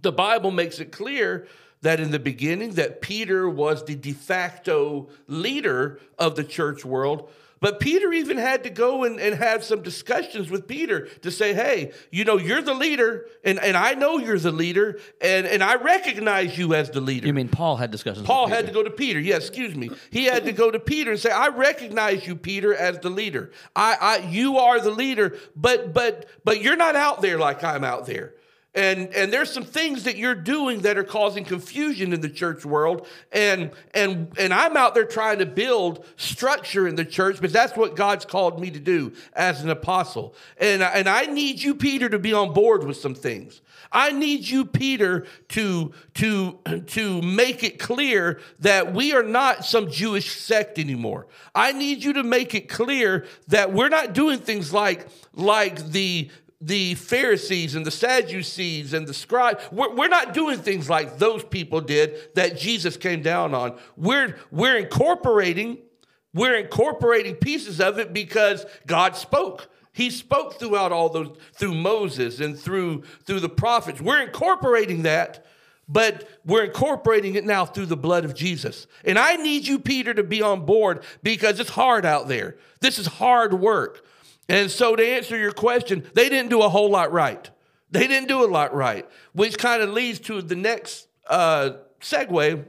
the 0.02 0.12
Bible 0.12 0.50
makes 0.50 0.78
it 0.78 0.92
clear 0.92 1.46
that 1.82 2.00
in 2.00 2.10
the 2.10 2.18
beginning 2.18 2.72
that 2.72 3.00
Peter 3.00 3.48
was 3.48 3.84
the 3.84 3.96
de 3.96 4.12
facto 4.12 5.08
leader 5.26 5.98
of 6.18 6.36
the 6.36 6.44
church 6.44 6.84
world 6.84 7.30
but 7.60 7.78
Peter 7.78 8.12
even 8.12 8.38
had 8.38 8.64
to 8.64 8.70
go 8.70 9.04
and, 9.04 9.20
and 9.20 9.34
have 9.34 9.62
some 9.62 9.82
discussions 9.82 10.50
with 10.50 10.66
Peter 10.66 11.06
to 11.22 11.30
say, 11.30 11.52
hey, 11.52 11.92
you 12.10 12.24
know, 12.24 12.38
you're 12.38 12.62
the 12.62 12.74
leader, 12.74 13.26
and, 13.44 13.58
and 13.58 13.76
I 13.76 13.94
know 13.94 14.18
you're 14.18 14.38
the 14.38 14.50
leader, 14.50 14.98
and, 15.20 15.46
and 15.46 15.62
I 15.62 15.74
recognize 15.76 16.56
you 16.56 16.74
as 16.74 16.90
the 16.90 17.00
leader. 17.00 17.26
You 17.26 17.34
mean 17.34 17.48
Paul 17.48 17.76
had 17.76 17.90
discussions 17.90 18.26
Paul 18.26 18.48
had 18.48 18.66
to 18.66 18.72
go 18.72 18.82
to 18.82 18.90
Peter. 18.90 19.20
Yeah, 19.20 19.36
excuse 19.36 19.74
me. 19.74 19.90
He 20.10 20.24
had 20.24 20.44
to 20.44 20.52
go 20.52 20.70
to 20.70 20.80
Peter 20.80 21.10
and 21.10 21.20
say, 21.20 21.30
I 21.30 21.48
recognize 21.48 22.26
you, 22.26 22.34
Peter, 22.34 22.74
as 22.74 22.98
the 23.00 23.10
leader. 23.10 23.50
I, 23.76 23.96
I 24.00 24.16
you 24.28 24.58
are 24.58 24.80
the 24.80 24.90
leader, 24.90 25.36
but 25.54 25.92
but 25.92 26.26
but 26.44 26.62
you're 26.62 26.76
not 26.76 26.96
out 26.96 27.20
there 27.20 27.38
like 27.38 27.62
I'm 27.62 27.84
out 27.84 28.06
there. 28.06 28.34
And, 28.72 29.12
and 29.14 29.32
there's 29.32 29.52
some 29.52 29.64
things 29.64 30.04
that 30.04 30.16
you're 30.16 30.36
doing 30.36 30.82
that 30.82 30.96
are 30.96 31.04
causing 31.04 31.44
confusion 31.44 32.12
in 32.12 32.20
the 32.20 32.28
church 32.28 32.64
world. 32.64 33.08
And, 33.32 33.72
and, 33.94 34.32
and 34.38 34.54
I'm 34.54 34.76
out 34.76 34.94
there 34.94 35.04
trying 35.04 35.40
to 35.40 35.46
build 35.46 36.06
structure 36.16 36.86
in 36.86 36.94
the 36.94 37.04
church, 37.04 37.40
but 37.40 37.52
that's 37.52 37.76
what 37.76 37.96
God's 37.96 38.24
called 38.24 38.60
me 38.60 38.70
to 38.70 38.78
do 38.78 39.12
as 39.32 39.62
an 39.62 39.70
apostle. 39.70 40.36
And, 40.56 40.82
and 40.84 41.08
I 41.08 41.26
need 41.26 41.60
you, 41.60 41.74
Peter, 41.74 42.08
to 42.08 42.18
be 42.20 42.32
on 42.32 42.52
board 42.52 42.84
with 42.84 42.96
some 42.96 43.14
things. 43.14 43.60
I 43.90 44.12
need 44.12 44.46
you, 44.46 44.64
Peter, 44.64 45.26
to, 45.48 45.92
to, 46.14 46.58
to 46.86 47.22
make 47.22 47.64
it 47.64 47.80
clear 47.80 48.40
that 48.60 48.94
we 48.94 49.12
are 49.12 49.24
not 49.24 49.64
some 49.64 49.90
Jewish 49.90 50.30
sect 50.30 50.78
anymore. 50.78 51.26
I 51.56 51.72
need 51.72 52.04
you 52.04 52.12
to 52.12 52.22
make 52.22 52.54
it 52.54 52.68
clear 52.68 53.26
that 53.48 53.72
we're 53.72 53.88
not 53.88 54.12
doing 54.12 54.38
things 54.38 54.72
like, 54.72 55.08
like 55.34 55.90
the, 55.90 56.30
the 56.60 56.94
Pharisees 56.94 57.74
and 57.74 57.86
the 57.86 57.90
Sadducees 57.90 58.92
and 58.92 59.06
the 59.06 59.14
scribes. 59.14 59.64
We're, 59.72 59.94
we're, 59.94 60.08
not 60.08 60.34
doing 60.34 60.58
things 60.58 60.90
like 60.90 61.18
those 61.18 61.42
people 61.42 61.80
did 61.80 62.34
that 62.34 62.58
Jesus 62.58 62.96
came 62.96 63.22
down 63.22 63.54
on. 63.54 63.78
We're, 63.96 64.36
we're 64.50 64.76
incorporating, 64.76 65.78
we're 66.34 66.56
incorporating 66.56 67.36
pieces 67.36 67.80
of 67.80 67.98
it 67.98 68.12
because 68.12 68.66
God 68.86 69.16
spoke. 69.16 69.70
He 69.92 70.10
spoke 70.10 70.58
throughout 70.58 70.92
all 70.92 71.08
those 71.08 71.36
through 71.54 71.74
Moses 71.74 72.40
and 72.40 72.58
through 72.58 73.02
through 73.24 73.40
the 73.40 73.48
prophets. 73.48 74.00
We're 74.00 74.22
incorporating 74.22 75.02
that, 75.02 75.44
but 75.88 76.28
we're 76.44 76.64
incorporating 76.64 77.34
it 77.34 77.44
now 77.44 77.64
through 77.66 77.86
the 77.86 77.96
blood 77.96 78.24
of 78.24 78.34
Jesus. 78.34 78.86
And 79.04 79.18
I 79.18 79.36
need 79.36 79.66
you, 79.66 79.78
Peter, 79.80 80.14
to 80.14 80.22
be 80.22 80.42
on 80.42 80.64
board 80.64 81.02
because 81.22 81.58
it's 81.58 81.70
hard 81.70 82.06
out 82.06 82.28
there. 82.28 82.56
This 82.80 82.98
is 82.98 83.06
hard 83.06 83.54
work. 83.54 84.04
And 84.50 84.68
so, 84.68 84.96
to 84.96 85.06
answer 85.06 85.38
your 85.38 85.52
question, 85.52 86.04
they 86.12 86.28
didn't 86.28 86.50
do 86.50 86.60
a 86.62 86.68
whole 86.68 86.90
lot 86.90 87.12
right. 87.12 87.48
They 87.92 88.08
didn't 88.08 88.26
do 88.26 88.44
a 88.44 88.50
lot 88.50 88.74
right, 88.74 89.08
which 89.32 89.56
kind 89.56 89.80
of 89.80 89.90
leads 89.90 90.18
to 90.20 90.42
the 90.42 90.56
next 90.56 91.06
uh, 91.28 91.74
segue 92.00 92.64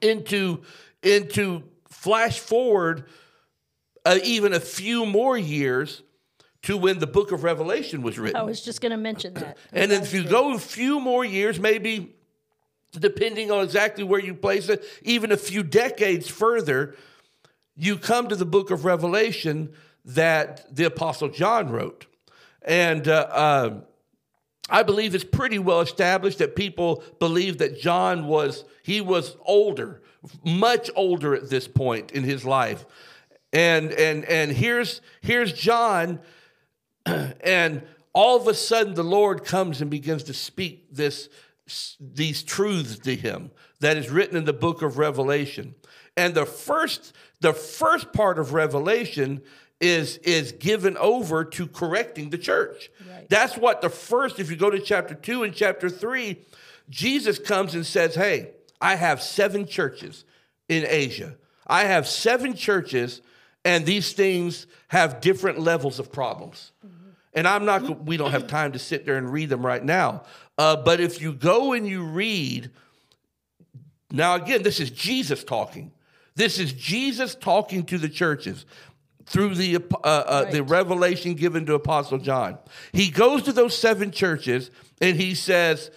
into 0.00 0.62
into 1.02 1.64
flash 1.88 2.38
forward 2.38 3.06
uh, 4.04 4.20
even 4.22 4.52
a 4.52 4.60
few 4.60 5.04
more 5.04 5.36
years 5.36 6.02
to 6.62 6.76
when 6.76 7.00
the 7.00 7.08
book 7.08 7.32
of 7.32 7.42
Revelation 7.42 8.02
was 8.02 8.16
written. 8.16 8.36
I 8.36 8.44
was 8.44 8.60
just 8.60 8.80
going 8.80 8.92
to 8.92 8.96
mention 8.96 9.34
that. 9.34 9.58
and 9.72 9.90
if 9.90 10.14
you 10.14 10.22
go 10.22 10.54
a 10.54 10.58
few 10.60 11.00
more 11.00 11.24
years, 11.24 11.58
maybe 11.58 12.14
depending 12.92 13.50
on 13.50 13.64
exactly 13.64 14.04
where 14.04 14.20
you 14.20 14.32
place 14.32 14.68
it, 14.68 14.84
even 15.02 15.32
a 15.32 15.36
few 15.36 15.64
decades 15.64 16.28
further, 16.28 16.94
you 17.74 17.98
come 17.98 18.28
to 18.28 18.36
the 18.36 18.46
book 18.46 18.70
of 18.70 18.84
Revelation 18.84 19.74
that 20.04 20.74
the 20.74 20.84
Apostle 20.84 21.28
John 21.28 21.70
wrote. 21.70 22.06
And 22.62 23.08
uh, 23.08 23.26
uh, 23.30 23.80
I 24.68 24.82
believe 24.82 25.14
it's 25.14 25.24
pretty 25.24 25.58
well 25.58 25.80
established 25.80 26.38
that 26.38 26.56
people 26.56 27.02
believe 27.18 27.58
that 27.58 27.78
John 27.78 28.26
was, 28.26 28.64
he 28.82 29.00
was 29.00 29.36
older, 29.44 30.02
much 30.42 30.90
older 30.96 31.34
at 31.34 31.50
this 31.50 31.68
point 31.68 32.12
in 32.12 32.24
his 32.24 32.44
life. 32.44 32.86
And, 33.52 33.92
and, 33.92 34.24
and 34.24 34.50
here's, 34.50 35.00
here's 35.20 35.52
John, 35.52 36.20
and 37.06 37.82
all 38.12 38.36
of 38.36 38.48
a 38.48 38.54
sudden 38.54 38.94
the 38.94 39.04
Lord 39.04 39.44
comes 39.44 39.80
and 39.80 39.90
begins 39.90 40.24
to 40.24 40.34
speak 40.34 40.88
this, 40.90 41.28
these 42.00 42.42
truths 42.42 42.98
to 43.00 43.14
him 43.14 43.50
that 43.80 43.96
is 43.96 44.10
written 44.10 44.36
in 44.36 44.44
the 44.44 44.52
book 44.52 44.82
of 44.82 44.98
Revelation. 44.98 45.74
And 46.16 46.34
the 46.34 46.46
first, 46.46 47.12
the 47.40 47.52
first 47.52 48.12
part 48.12 48.38
of 48.38 48.54
Revelation 48.54 49.42
is 49.80 50.18
is 50.18 50.52
given 50.52 50.96
over 50.96 51.44
to 51.44 51.66
correcting 51.66 52.30
the 52.30 52.38
church. 52.38 52.90
Right. 53.08 53.28
That's 53.28 53.56
what 53.56 53.80
the 53.80 53.90
first 53.90 54.38
if 54.38 54.50
you 54.50 54.56
go 54.56 54.70
to 54.70 54.78
chapter 54.78 55.14
2 55.14 55.42
and 55.42 55.54
chapter 55.54 55.88
3 55.88 56.36
Jesus 56.90 57.38
comes 57.38 57.74
and 57.74 57.84
says, 57.86 58.14
"Hey, 58.14 58.50
I 58.80 58.94
have 58.94 59.22
seven 59.22 59.66
churches 59.66 60.24
in 60.68 60.84
Asia. 60.86 61.36
I 61.66 61.84
have 61.84 62.06
seven 62.06 62.54
churches 62.54 63.22
and 63.64 63.86
these 63.86 64.12
things 64.12 64.66
have 64.88 65.20
different 65.20 65.58
levels 65.58 65.98
of 65.98 66.12
problems." 66.12 66.72
Mm-hmm. 66.84 67.10
And 67.34 67.48
I'm 67.48 67.64
not 67.64 68.04
we 68.04 68.16
don't 68.16 68.32
have 68.32 68.46
time 68.46 68.72
to 68.72 68.78
sit 68.78 69.06
there 69.06 69.16
and 69.16 69.32
read 69.32 69.48
them 69.48 69.64
right 69.64 69.84
now. 69.84 70.24
Uh, 70.56 70.76
but 70.76 71.00
if 71.00 71.20
you 71.20 71.32
go 71.32 71.72
and 71.72 71.86
you 71.86 72.04
read 72.04 72.70
now 74.12 74.34
again 74.34 74.62
this 74.62 74.78
is 74.78 74.90
Jesus 74.90 75.42
talking. 75.42 75.90
This 76.36 76.58
is 76.58 76.72
Jesus 76.72 77.34
talking 77.34 77.84
to 77.84 77.96
the 77.96 78.08
churches 78.08 78.66
through 79.26 79.54
the, 79.54 79.76
uh, 79.76 80.06
uh, 80.06 80.42
right. 80.44 80.52
the 80.52 80.62
revelation 80.62 81.34
given 81.34 81.66
to 81.66 81.74
Apostle 81.74 82.18
John. 82.18 82.58
He 82.92 83.10
goes 83.10 83.42
to 83.44 83.52
those 83.52 83.76
seven 83.76 84.10
churches 84.10 84.70
and 85.00 85.16
he 85.16 85.34
says, 85.34 85.90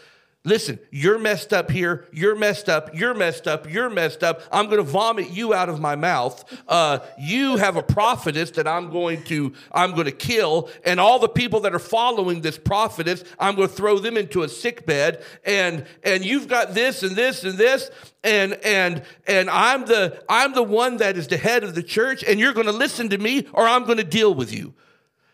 Listen, 0.48 0.80
you're 0.92 1.20
messed 1.20 1.51
up 1.51 1.70
here. 1.70 2.06
You're 2.13 2.34
messed 2.34 2.70
up. 2.70 2.96
You're 2.96 3.13
messed 3.13 3.50
up. 3.50 3.70
You're 3.70 3.89
messed 3.89 4.24
up. 4.24 4.42
I'm 4.50 4.68
going 4.68 4.77
to 4.77 4.89
vomit 4.89 5.30
you 5.30 5.54
out 5.54 5.68
of 5.68 5.82
my 5.82 5.98
mouth. 5.98 6.42
Uh, 6.70 7.00
you 7.20 7.58
have 7.58 7.75
a 7.75 7.84
prophetess 7.84 8.51
that 8.51 8.66
I'm 8.66 8.89
going 8.89 9.24
to 9.24 9.51
I'm 9.74 9.92
going 9.92 10.06
to 10.06 10.13
kill, 10.13 10.70
and 10.86 11.01
all 11.01 11.20
the 11.20 11.27
people 11.27 11.60
that 11.62 11.75
are 11.75 11.80
following 11.80 12.39
this 12.39 12.58
prophetess, 12.58 13.25
I'm 13.38 13.56
going 13.56 13.68
to 13.68 13.74
throw 13.74 14.00
them 14.00 14.16
into 14.16 14.44
a 14.44 14.48
sick 14.48 14.86
bed. 14.86 15.22
And 15.44 15.86
and 16.01 16.24
you've 16.24 16.48
got 16.48 16.74
this 16.74 17.04
and 17.04 17.13
this 17.13 17.44
and 17.44 17.58
this, 17.58 17.92
and 18.24 18.54
and 18.63 19.04
and 19.27 19.50
I'm 19.50 19.84
the 19.84 20.24
I'm 20.30 20.54
the 20.54 20.63
one 20.63 20.96
that 20.98 21.18
is 21.18 21.27
the 21.27 21.36
head 21.36 21.66
of 21.66 21.75
the 21.75 21.84
church, 21.84 22.24
and 22.24 22.39
you're 22.39 22.54
going 22.54 22.68
to 22.68 22.72
listen 22.72 23.10
to 23.10 23.18
me, 23.18 23.46
or 23.51 23.68
I'm 23.68 23.84
going 23.84 23.98
to 23.98 24.06
deal 24.06 24.34
with 24.34 24.54
you. 24.54 24.74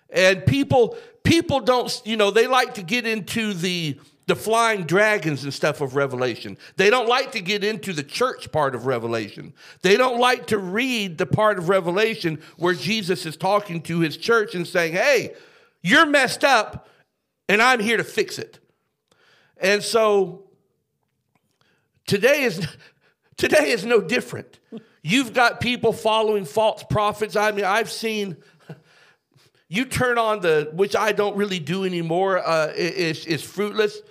And 0.10 0.44
people 0.48 0.98
people 1.24 1.60
don't 1.60 2.02
you 2.04 2.18
know 2.18 2.32
they 2.32 2.48
like 2.48 2.74
to 2.74 2.82
get 2.82 3.06
into 3.06 3.54
the 3.54 4.00
the 4.26 4.36
flying 4.36 4.84
dragons 4.84 5.44
and 5.44 5.54
stuff 5.54 5.82
of 5.82 5.96
Revelation. 5.96 6.58
They 6.78 6.90
don't 6.90 7.08
like 7.08 7.32
to 7.34 7.42
get 7.42 7.64
into 7.64 7.94
the 7.94 8.04
church 8.04 8.52
part 8.52 8.76
of 8.76 8.86
Revelation. 8.86 9.54
They 9.82 9.98
don't 9.98 10.20
like 10.20 10.48
to 10.48 10.58
read 10.58 11.18
the 11.18 11.26
part 11.26 11.58
of 11.58 11.70
Revelation 11.70 12.42
where 12.58 12.74
Jesus 12.74 13.26
is 13.26 13.36
talking 13.36 13.82
to 13.84 14.00
his 14.00 14.16
church 14.16 14.56
and 14.56 14.66
saying, 14.66 14.94
Hey, 14.94 15.34
you're 15.82 16.06
messed 16.06 16.44
up, 16.44 16.88
and 17.50 17.62
I'm 17.62 17.80
here 17.80 17.98
to 17.98 18.04
fix 18.04 18.40
it. 18.40 18.60
And 19.58 19.84
so 19.84 20.44
today 22.08 22.44
is 22.44 22.66
today 23.38 23.72
is 23.72 23.86
no 23.86 24.02
different. 24.02 24.60
You've 25.02 25.34
got 25.34 25.60
people 25.60 25.92
following 25.92 26.46
false 26.46 26.84
prophets. 26.84 27.36
I 27.36 27.52
mean, 27.52 27.66
I've 27.66 27.92
seen 27.92 28.38
you 29.68 29.86
turn 29.86 30.18
on 30.18 30.42
the 30.42 30.70
which 30.74 30.96
I 30.96 31.12
don't 31.12 31.36
really 31.36 31.60
do 31.60 31.84
anymore 31.84 32.40
uh, 32.40 32.72
is 32.76 33.26
is 33.26 33.44
fruitless. 33.44 34.02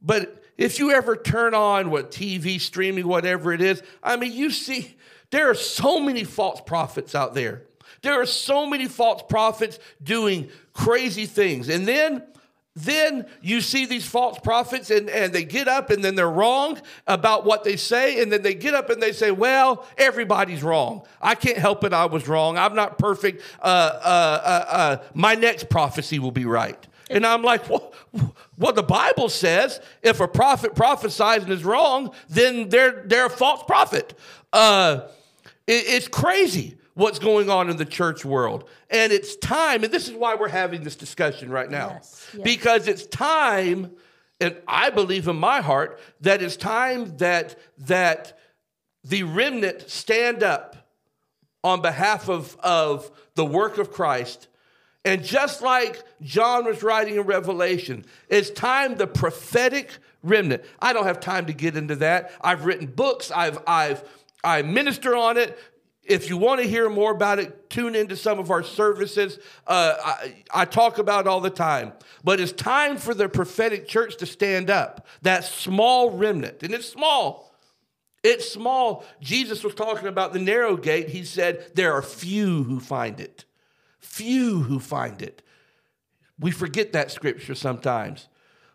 But 0.00 0.42
if 0.56 0.78
you 0.78 0.90
ever 0.90 1.16
turn 1.16 1.54
on 1.54 1.90
what 1.90 2.10
TV 2.10 2.60
streaming, 2.60 3.06
whatever 3.06 3.52
it 3.52 3.60
is, 3.60 3.82
I 4.02 4.16
mean, 4.16 4.32
you 4.32 4.50
see 4.50 4.96
there 5.30 5.50
are 5.50 5.54
so 5.54 6.00
many 6.00 6.24
false 6.24 6.60
prophets 6.60 7.14
out 7.14 7.34
there. 7.34 7.62
There 8.02 8.20
are 8.20 8.26
so 8.26 8.64
many 8.64 8.86
false 8.86 9.22
prophets 9.28 9.78
doing 10.02 10.50
crazy 10.72 11.26
things, 11.26 11.68
and 11.68 11.86
then 11.86 12.22
then 12.84 13.26
you 13.40 13.60
see 13.60 13.86
these 13.86 14.06
false 14.06 14.38
prophets 14.38 14.90
and, 14.90 15.10
and 15.10 15.32
they 15.32 15.44
get 15.44 15.68
up 15.68 15.90
and 15.90 16.04
then 16.04 16.14
they're 16.14 16.30
wrong 16.30 16.80
about 17.06 17.44
what 17.44 17.64
they 17.64 17.76
say. 17.76 18.22
And 18.22 18.30
then 18.30 18.42
they 18.42 18.54
get 18.54 18.74
up 18.74 18.90
and 18.90 19.02
they 19.02 19.12
say, 19.12 19.30
well, 19.30 19.86
everybody's 19.96 20.62
wrong. 20.62 21.02
I 21.20 21.34
can't 21.34 21.58
help 21.58 21.84
it. 21.84 21.92
I 21.92 22.06
was 22.06 22.28
wrong. 22.28 22.56
I'm 22.56 22.74
not 22.74 22.98
perfect. 22.98 23.42
Uh, 23.60 23.64
uh, 23.64 24.40
uh, 24.44 24.74
uh 24.74 24.96
my 25.14 25.34
next 25.34 25.68
prophecy 25.68 26.18
will 26.18 26.30
be 26.30 26.44
right. 26.44 26.86
And 27.10 27.26
I'm 27.26 27.42
like, 27.42 27.68
well, 27.68 27.92
well, 28.58 28.72
the 28.72 28.82
Bible 28.82 29.28
says 29.28 29.80
if 30.02 30.20
a 30.20 30.28
prophet 30.28 30.74
prophesies 30.74 31.42
and 31.42 31.52
is 31.52 31.64
wrong, 31.64 32.12
then 32.28 32.68
they're, 32.68 33.02
they're 33.06 33.26
a 33.26 33.30
false 33.30 33.62
prophet. 33.64 34.14
Uh, 34.52 35.08
it, 35.66 35.84
it's 35.86 36.08
crazy 36.08 36.77
what's 36.98 37.20
going 37.20 37.48
on 37.48 37.70
in 37.70 37.76
the 37.76 37.84
church 37.84 38.24
world. 38.24 38.68
And 38.90 39.12
it's 39.12 39.36
time, 39.36 39.84
and 39.84 39.92
this 39.92 40.08
is 40.08 40.14
why 40.14 40.34
we're 40.34 40.48
having 40.48 40.82
this 40.82 40.96
discussion 40.96 41.48
right 41.48 41.70
now. 41.70 41.90
Yes, 41.90 42.28
yes. 42.34 42.42
Because 42.42 42.88
it's 42.88 43.06
time, 43.06 43.92
and 44.40 44.56
I 44.66 44.90
believe 44.90 45.28
in 45.28 45.36
my 45.36 45.60
heart 45.60 46.00
that 46.22 46.42
it's 46.42 46.56
time 46.56 47.16
that 47.18 47.56
that 47.78 48.36
the 49.04 49.22
remnant 49.22 49.88
stand 49.88 50.42
up 50.42 50.90
on 51.62 51.82
behalf 51.82 52.28
of, 52.28 52.56
of 52.60 53.10
the 53.36 53.44
work 53.44 53.78
of 53.78 53.92
Christ. 53.92 54.48
And 55.04 55.24
just 55.24 55.62
like 55.62 56.02
John 56.20 56.64
was 56.64 56.82
writing 56.82 57.14
in 57.14 57.22
Revelation, 57.22 58.04
it's 58.28 58.50
time 58.50 58.96
the 58.96 59.06
prophetic 59.06 59.90
remnant. 60.24 60.64
I 60.80 60.92
don't 60.92 61.06
have 61.06 61.20
time 61.20 61.46
to 61.46 61.52
get 61.52 61.76
into 61.76 61.94
that. 61.96 62.32
I've 62.40 62.64
written 62.64 62.88
books, 62.88 63.30
I've 63.30 63.60
I've 63.68 64.02
I 64.42 64.62
minister 64.62 65.14
on 65.14 65.36
it. 65.36 65.56
If 66.08 66.30
you 66.30 66.38
want 66.38 66.62
to 66.62 66.66
hear 66.66 66.88
more 66.88 67.12
about 67.12 67.38
it, 67.38 67.68
tune 67.68 67.94
into 67.94 68.16
some 68.16 68.38
of 68.38 68.50
our 68.50 68.62
services. 68.62 69.38
Uh, 69.66 69.94
I, 70.02 70.42
I, 70.54 70.64
talk 70.64 70.96
about 70.96 71.26
it 71.26 71.28
all 71.28 71.40
the 71.40 71.50
time. 71.50 71.92
But 72.24 72.40
it's 72.40 72.50
time 72.50 72.96
for 72.96 73.12
the 73.12 73.28
prophetic 73.28 73.86
church 73.86 74.16
to 74.16 74.26
stand 74.26 74.70
up, 74.70 75.06
that 75.20 75.44
small 75.44 76.10
remnant. 76.10 76.62
And 76.62 76.72
it's 76.72 76.88
small. 76.88 77.54
It's 78.24 78.50
small. 78.50 79.04
Jesus 79.20 79.62
was 79.62 79.74
talking 79.74 80.08
about 80.08 80.32
the 80.32 80.38
narrow 80.38 80.76
gate. 80.76 81.10
He 81.10 81.24
said, 81.24 81.72
There 81.74 81.92
are 81.92 82.02
few 82.02 82.64
who 82.64 82.80
find 82.80 83.20
it. 83.20 83.44
Few 84.00 84.62
who 84.62 84.80
find 84.80 85.20
it. 85.20 85.42
We 86.40 86.50
forget 86.50 86.92
that 86.92 87.10
scripture 87.10 87.54
sometimes. 87.54 88.28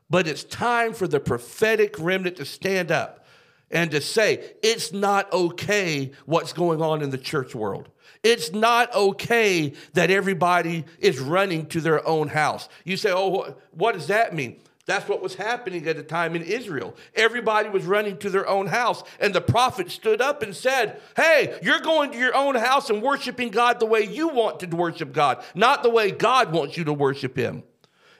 But 0.09 0.27
it's 0.27 0.43
time 0.43 0.93
for 0.93 1.07
the 1.07 1.19
prophetic 1.19 1.95
remnant 1.97 2.35
to 2.37 2.45
stand 2.45 2.91
up 2.91 3.22
and 3.71 3.91
to 3.91 4.01
say 4.01 4.53
it's 4.61 4.91
not 4.91 5.31
okay 5.33 6.11
what's 6.25 6.53
going 6.53 6.81
on 6.81 7.01
in 7.01 7.09
the 7.09 7.17
church 7.17 7.55
world. 7.55 7.89
It's 8.23 8.53
not 8.53 8.93
okay 8.95 9.73
that 9.93 10.09
everybody 10.09 10.85
is 10.99 11.19
running 11.19 11.65
to 11.67 11.81
their 11.81 12.07
own 12.07 12.29
house. 12.29 12.69
You 12.85 12.95
say, 12.95 13.11
oh, 13.11 13.55
what 13.71 13.93
does 13.93 14.07
that 14.07 14.33
mean? 14.33 14.61
That's 14.85 15.07
what 15.07 15.21
was 15.21 15.35
happening 15.35 15.87
at 15.87 15.95
the 15.95 16.03
time 16.03 16.35
in 16.35 16.41
Israel. 16.41 16.93
Everybody 17.15 17.69
was 17.69 17.85
running 17.85 18.17
to 18.17 18.29
their 18.29 18.47
own 18.47 18.67
house, 18.67 19.03
and 19.19 19.33
the 19.33 19.39
prophet 19.39 19.89
stood 19.89 20.19
up 20.19 20.43
and 20.43 20.53
said, 20.53 20.99
Hey, 21.15 21.57
you're 21.63 21.79
going 21.79 22.11
to 22.11 22.17
your 22.17 22.35
own 22.35 22.55
house 22.55 22.89
and 22.89 23.01
worshiping 23.01 23.49
God 23.49 23.79
the 23.79 23.85
way 23.85 24.01
you 24.01 24.27
want 24.27 24.59
to 24.59 24.67
worship 24.67 25.13
God, 25.13 25.41
not 25.55 25.83
the 25.83 25.89
way 25.89 26.11
God 26.11 26.51
wants 26.51 26.75
you 26.75 26.83
to 26.83 26.93
worship 26.93 27.37
Him. 27.37 27.63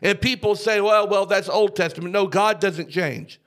And 0.02 0.20
people 0.22 0.56
say, 0.56 0.80
Well, 0.80 1.10
well, 1.10 1.26
that's 1.26 1.50
Old 1.50 1.76
Testament. 1.76 2.14
No, 2.14 2.28
God 2.28 2.62
doesn't 2.62 2.90
change. 2.90 3.42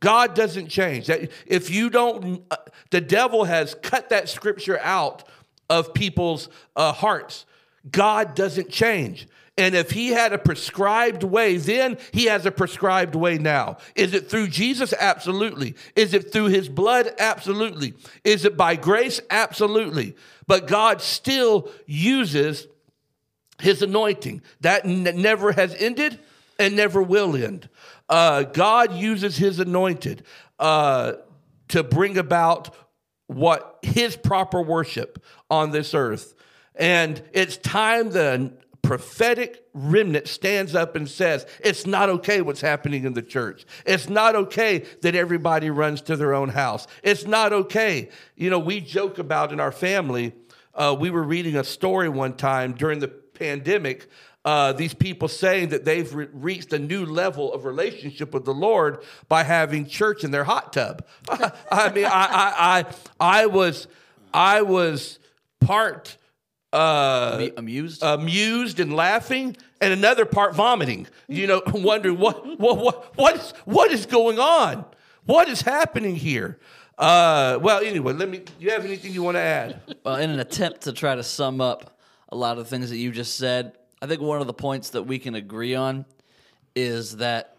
God 0.00 0.34
doesn't 0.34 0.68
change. 0.68 1.10
If 1.46 1.70
you 1.70 1.90
don't, 1.90 2.42
uh, 2.50 2.56
the 2.90 3.00
devil 3.00 3.44
has 3.44 3.74
cut 3.82 4.10
that 4.10 4.28
scripture 4.28 4.78
out 4.80 5.24
of 5.68 5.92
people's 5.92 6.48
uh, 6.76 6.92
hearts. 6.92 7.46
God 7.90 8.34
doesn't 8.34 8.70
change. 8.70 9.26
And 9.56 9.74
if 9.74 9.90
he 9.90 10.10
had 10.10 10.32
a 10.32 10.38
prescribed 10.38 11.24
way, 11.24 11.56
then 11.56 11.98
he 12.12 12.26
has 12.26 12.46
a 12.46 12.52
prescribed 12.52 13.16
way 13.16 13.38
now. 13.38 13.78
Is 13.96 14.14
it 14.14 14.30
through 14.30 14.48
Jesus? 14.48 14.94
Absolutely. 14.96 15.74
Is 15.96 16.14
it 16.14 16.32
through 16.32 16.46
his 16.46 16.68
blood? 16.68 17.12
Absolutely. 17.18 17.94
Is 18.22 18.44
it 18.44 18.56
by 18.56 18.76
grace? 18.76 19.20
Absolutely. 19.30 20.14
But 20.46 20.68
God 20.68 21.02
still 21.02 21.68
uses 21.86 22.68
his 23.60 23.82
anointing. 23.82 24.42
That 24.60 24.84
n- 24.84 25.02
never 25.20 25.50
has 25.50 25.74
ended 25.74 26.20
and 26.58 26.76
never 26.76 27.02
will 27.02 27.36
end. 27.36 27.68
Uh, 28.08 28.42
God 28.42 28.92
uses 28.94 29.36
his 29.36 29.60
anointed 29.60 30.24
uh, 30.58 31.14
to 31.68 31.82
bring 31.82 32.18
about 32.18 32.74
what 33.26 33.78
his 33.82 34.16
proper 34.16 34.60
worship 34.60 35.22
on 35.50 35.70
this 35.70 35.94
earth. 35.94 36.34
And 36.74 37.22
it's 37.32 37.56
time 37.58 38.10
the 38.10 38.52
prophetic 38.82 39.64
remnant 39.74 40.26
stands 40.28 40.74
up 40.74 40.96
and 40.96 41.08
says, 41.08 41.46
It's 41.60 41.86
not 41.86 42.08
okay 42.08 42.40
what's 42.40 42.60
happening 42.60 43.04
in 43.04 43.12
the 43.12 43.22
church. 43.22 43.66
It's 43.84 44.08
not 44.08 44.34
okay 44.34 44.84
that 45.02 45.14
everybody 45.14 45.68
runs 45.68 46.00
to 46.02 46.16
their 46.16 46.34
own 46.34 46.48
house. 46.48 46.86
It's 47.02 47.26
not 47.26 47.52
okay. 47.52 48.08
You 48.34 48.48
know, 48.48 48.58
we 48.58 48.80
joke 48.80 49.18
about 49.18 49.52
in 49.52 49.60
our 49.60 49.72
family, 49.72 50.32
uh, 50.74 50.96
we 50.98 51.10
were 51.10 51.22
reading 51.22 51.56
a 51.56 51.64
story 51.64 52.08
one 52.08 52.34
time 52.34 52.72
during 52.72 53.00
the 53.00 53.08
pandemic 53.08 54.08
uh, 54.48 54.72
these 54.72 54.94
people 54.94 55.28
saying 55.28 55.68
that 55.68 55.84
they've 55.84 56.14
re- 56.14 56.26
reached 56.32 56.72
a 56.72 56.78
new 56.78 57.04
level 57.04 57.52
of 57.52 57.66
relationship 57.66 58.32
with 58.32 58.46
the 58.46 58.54
Lord 58.54 59.02
by 59.28 59.42
having 59.42 59.84
church 59.84 60.24
in 60.24 60.30
their 60.30 60.44
hot 60.44 60.72
tub. 60.72 61.04
I 61.28 61.92
mean, 61.92 62.06
I, 62.06 62.08
I, 62.10 62.84
I, 63.20 63.42
I 63.42 63.46
was, 63.46 63.88
I 64.32 64.62
was 64.62 65.18
part 65.60 66.16
uh, 66.72 67.48
amused, 67.58 68.02
amused 68.02 68.80
and 68.80 68.96
laughing, 68.96 69.54
and 69.82 69.92
another 69.92 70.24
part 70.24 70.54
vomiting. 70.54 71.08
You 71.28 71.46
know, 71.46 71.62
wondering 71.74 72.18
what, 72.18 72.58
what, 72.58 72.78
what, 72.78 73.18
what 73.18 73.36
is, 73.36 73.50
what 73.66 73.90
is 73.90 74.06
going 74.06 74.38
on? 74.38 74.86
What 75.26 75.50
is 75.50 75.60
happening 75.60 76.16
here? 76.16 76.58
Uh, 76.96 77.58
well, 77.60 77.82
anyway, 77.84 78.14
let 78.14 78.30
me. 78.30 78.44
You 78.58 78.70
have 78.70 78.86
anything 78.86 79.12
you 79.12 79.22
want 79.22 79.34
to 79.34 79.42
add? 79.42 79.82
Well, 80.02 80.16
in 80.16 80.30
an 80.30 80.40
attempt 80.40 80.84
to 80.84 80.94
try 80.94 81.14
to 81.16 81.22
sum 81.22 81.60
up 81.60 81.98
a 82.30 82.36
lot 82.36 82.56
of 82.56 82.66
things 82.66 82.88
that 82.88 82.96
you 82.96 83.12
just 83.12 83.36
said, 83.36 83.74
I 84.00 84.06
think 84.06 84.20
one 84.20 84.40
of 84.40 84.46
the 84.46 84.54
points 84.54 84.90
that 84.90 85.02
we 85.02 85.18
can 85.18 85.34
agree 85.34 85.74
on 85.74 86.04
is 86.76 87.16
that 87.16 87.56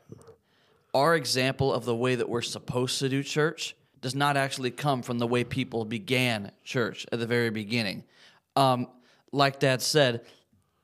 our 0.94 1.16
example 1.16 1.74
of 1.74 1.86
the 1.86 1.96
way 1.96 2.16
that 2.16 2.30
we're 2.30 2.42
supposed 2.42 3.00
to 3.00 3.10
do 3.10 3.22
church 3.24 3.76
does 4.02 4.16
not 4.16 4.38
actually 4.38 4.72
come 4.72 5.02
from 5.02 5.20
the 5.20 5.28
way 5.28 5.44
people 5.44 5.84
began 5.84 6.52
church 6.64 7.06
at 7.12 7.20
the 7.20 7.28
very 7.28 7.50
beginning. 7.50 8.04
Um, 8.56 8.88
like 9.32 9.60
Dad 9.60 9.82
said, 9.82 10.22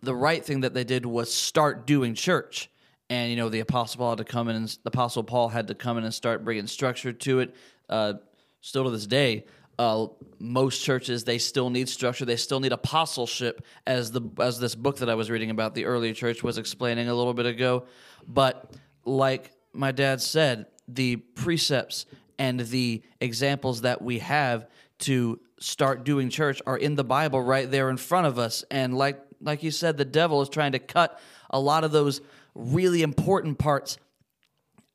the 0.01 0.13
right 0.13 0.43
thing 0.43 0.61
that 0.61 0.73
they 0.73 0.83
did 0.83 1.05
was 1.05 1.33
start 1.33 1.87
doing 1.87 2.13
church. 2.13 2.69
And 3.09 3.29
you 3.29 3.37
know, 3.37 3.49
the 3.49 3.61
apostle 3.61 3.99
Paul 3.99 4.09
had 4.11 4.17
to 4.17 4.23
come 4.25 4.49
in, 4.49 4.55
and 4.55 4.67
the 4.67 4.87
apostle 4.87 5.23
Paul 5.23 5.49
had 5.49 5.67
to 5.67 5.75
come 5.75 5.97
in 5.97 6.03
and 6.03 6.13
start 6.13 6.43
bringing 6.43 6.67
structure 6.67 7.13
to 7.13 7.39
it. 7.39 7.55
Uh, 7.87 8.13
still 8.61 8.83
to 8.83 8.89
this 8.89 9.05
day, 9.05 9.45
uh, 9.77 10.07
most 10.39 10.83
churches 10.83 11.23
they 11.23 11.37
still 11.37 11.69
need 11.69 11.89
structure. 11.89 12.25
They 12.25 12.35
still 12.35 12.59
need 12.59 12.71
apostleship, 12.71 13.65
as 13.85 14.11
the 14.11 14.21
as 14.39 14.59
this 14.59 14.75
book 14.75 14.97
that 14.97 15.09
I 15.09 15.15
was 15.15 15.29
reading 15.29 15.49
about 15.49 15.75
the 15.75 15.85
early 15.85 16.13
church 16.13 16.43
was 16.43 16.57
explaining 16.57 17.09
a 17.09 17.13
little 17.13 17.33
bit 17.33 17.45
ago. 17.45 17.85
But 18.27 18.71
like 19.03 19.51
my 19.73 19.91
dad 19.91 20.21
said, 20.21 20.67
the 20.87 21.17
precepts 21.17 22.05
and 22.37 22.59
the 22.59 23.01
examples 23.21 23.81
that 23.81 24.01
we 24.01 24.19
have 24.19 24.67
to 24.99 25.39
start 25.59 26.03
doing 26.03 26.29
church 26.29 26.61
are 26.65 26.77
in 26.77 26.95
the 26.95 27.03
Bible 27.03 27.41
right 27.41 27.69
there 27.69 27.89
in 27.89 27.97
front 27.97 28.27
of 28.27 28.39
us. 28.39 28.63
And 28.71 28.97
like 28.97 29.21
like 29.41 29.63
you 29.63 29.71
said, 29.71 29.97
the 29.97 30.05
devil 30.05 30.41
is 30.41 30.49
trying 30.49 30.71
to 30.73 30.79
cut 30.79 31.19
a 31.49 31.59
lot 31.59 31.83
of 31.83 31.91
those 31.91 32.21
really 32.53 33.01
important 33.01 33.57
parts 33.57 33.97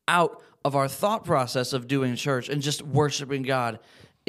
out 0.08 0.42
of 0.64 0.74
our 0.74 0.88
thought 0.88 1.24
process 1.24 1.72
of 1.72 1.86
doing 1.86 2.16
church 2.16 2.48
and 2.48 2.60
just 2.60 2.82
worshiping 2.82 3.42
God 3.42 3.78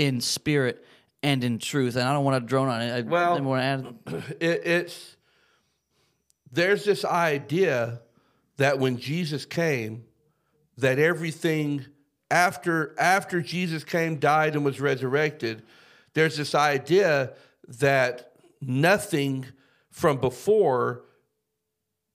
in 0.01 0.19
spirit 0.19 0.83
and 1.21 1.43
in 1.43 1.59
truth. 1.59 1.95
And 1.95 2.07
I 2.07 2.13
don't 2.13 2.25
want 2.25 2.41
to 2.41 2.47
drone 2.47 2.69
on 2.69 2.81
it. 2.81 2.91
I 2.91 3.01
well, 3.01 3.39
want 3.41 3.61
to 3.61 4.13
add. 4.13 4.33
It, 4.41 4.61
it's 4.65 5.15
there's 6.51 6.83
this 6.83 7.05
idea 7.05 8.01
that 8.57 8.79
when 8.79 8.97
Jesus 8.97 9.45
came, 9.45 10.05
that 10.77 10.97
everything 10.97 11.85
after 12.31 12.95
after 12.99 13.41
Jesus 13.41 13.83
came, 13.83 14.17
died, 14.17 14.55
and 14.55 14.65
was 14.65 14.81
resurrected, 14.81 15.61
there's 16.13 16.35
this 16.35 16.55
idea 16.55 17.33
that 17.67 18.33
nothing 18.59 19.45
from 19.91 20.17
before 20.17 21.03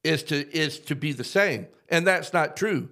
is 0.03 0.25
to 0.25 0.37
is 0.57 0.81
to 0.81 0.97
be 0.97 1.13
the 1.13 1.25
same, 1.25 1.69
and 1.89 2.05
that's 2.05 2.33
not 2.33 2.57
true. 2.57 2.89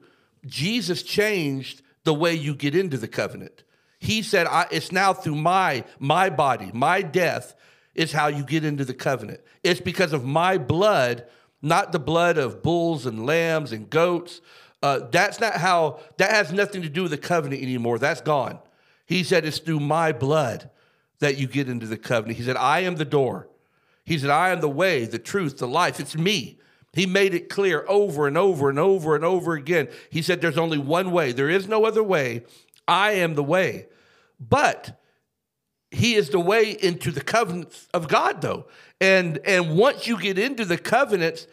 Jesus 0.46 1.02
changed 1.02 1.82
the 2.04 2.14
way 2.14 2.34
you 2.34 2.54
get 2.54 2.76
into 2.76 2.96
the 2.96 3.08
covenant. 3.08 3.63
He 4.04 4.20
said, 4.20 4.46
It's 4.70 4.92
now 4.92 5.14
through 5.14 5.36
my, 5.36 5.84
my 5.98 6.28
body, 6.28 6.70
my 6.74 7.00
death 7.00 7.54
is 7.94 8.12
how 8.12 8.26
you 8.26 8.44
get 8.44 8.62
into 8.62 8.84
the 8.84 8.92
covenant. 8.92 9.40
It's 9.62 9.80
because 9.80 10.12
of 10.12 10.26
my 10.26 10.58
blood, 10.58 11.24
not 11.62 11.90
the 11.90 11.98
blood 11.98 12.36
of 12.36 12.62
bulls 12.62 13.06
and 13.06 13.24
lambs 13.24 13.72
and 13.72 13.88
goats. 13.88 14.42
Uh, 14.82 15.00
that's 15.10 15.40
not 15.40 15.54
how, 15.54 16.00
that 16.18 16.30
has 16.32 16.52
nothing 16.52 16.82
to 16.82 16.90
do 16.90 17.04
with 17.04 17.12
the 17.12 17.18
covenant 17.18 17.62
anymore. 17.62 17.98
That's 17.98 18.20
gone. 18.20 18.58
He 19.06 19.22
said, 19.24 19.46
It's 19.46 19.58
through 19.58 19.80
my 19.80 20.12
blood 20.12 20.68
that 21.20 21.38
you 21.38 21.46
get 21.46 21.70
into 21.70 21.86
the 21.86 21.96
covenant. 21.96 22.36
He 22.36 22.44
said, 22.44 22.58
I 22.58 22.80
am 22.80 22.96
the 22.96 23.06
door. 23.06 23.48
He 24.04 24.18
said, 24.18 24.28
I 24.28 24.50
am 24.50 24.60
the 24.60 24.68
way, 24.68 25.06
the 25.06 25.18
truth, 25.18 25.56
the 25.56 25.66
life. 25.66 25.98
It's 25.98 26.14
me. 26.14 26.58
He 26.92 27.06
made 27.06 27.32
it 27.32 27.48
clear 27.48 27.86
over 27.88 28.26
and 28.26 28.36
over 28.36 28.68
and 28.68 28.78
over 28.78 29.14
and 29.14 29.24
over 29.24 29.54
again. 29.54 29.88
He 30.10 30.20
said, 30.20 30.42
There's 30.42 30.58
only 30.58 30.76
one 30.76 31.10
way, 31.10 31.32
there 31.32 31.48
is 31.48 31.66
no 31.66 31.86
other 31.86 32.02
way. 32.02 32.42
I 32.86 33.12
am 33.12 33.34
the 33.34 33.42
way. 33.42 33.86
But 34.40 35.00
he 35.90 36.14
is 36.14 36.30
the 36.30 36.40
way 36.40 36.70
into 36.70 37.10
the 37.10 37.20
covenants 37.20 37.88
of 37.94 38.08
God, 38.08 38.42
though. 38.42 38.66
And 39.00 39.38
and 39.44 39.76
once 39.76 40.06
you 40.06 40.18
get 40.18 40.38
into 40.38 40.64
the 40.64 40.78
covenants, 40.78 41.46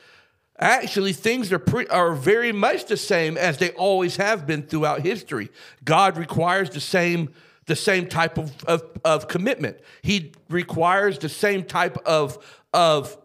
actually 0.59 1.13
things 1.13 1.51
are 1.51 1.59
pre- 1.59 1.87
are 1.87 2.13
very 2.13 2.51
much 2.51 2.85
the 2.85 2.97
same 2.97 3.37
as 3.37 3.57
they 3.57 3.71
always 3.71 4.17
have 4.17 4.47
been 4.47 4.63
throughout 4.63 5.01
history. 5.01 5.49
God 5.83 6.17
requires 6.17 6.69
the 6.69 6.79
same 6.79 7.33
the 7.67 7.75
same 7.75 8.07
type 8.07 8.37
of, 8.37 8.51
of, 8.65 8.83
of 9.05 9.27
commitment. 9.27 9.77
He 10.01 10.33
requires 10.49 11.19
the 11.19 11.29
same 11.29 11.63
type 11.63 11.97
of 12.05 12.43
of 12.73 13.17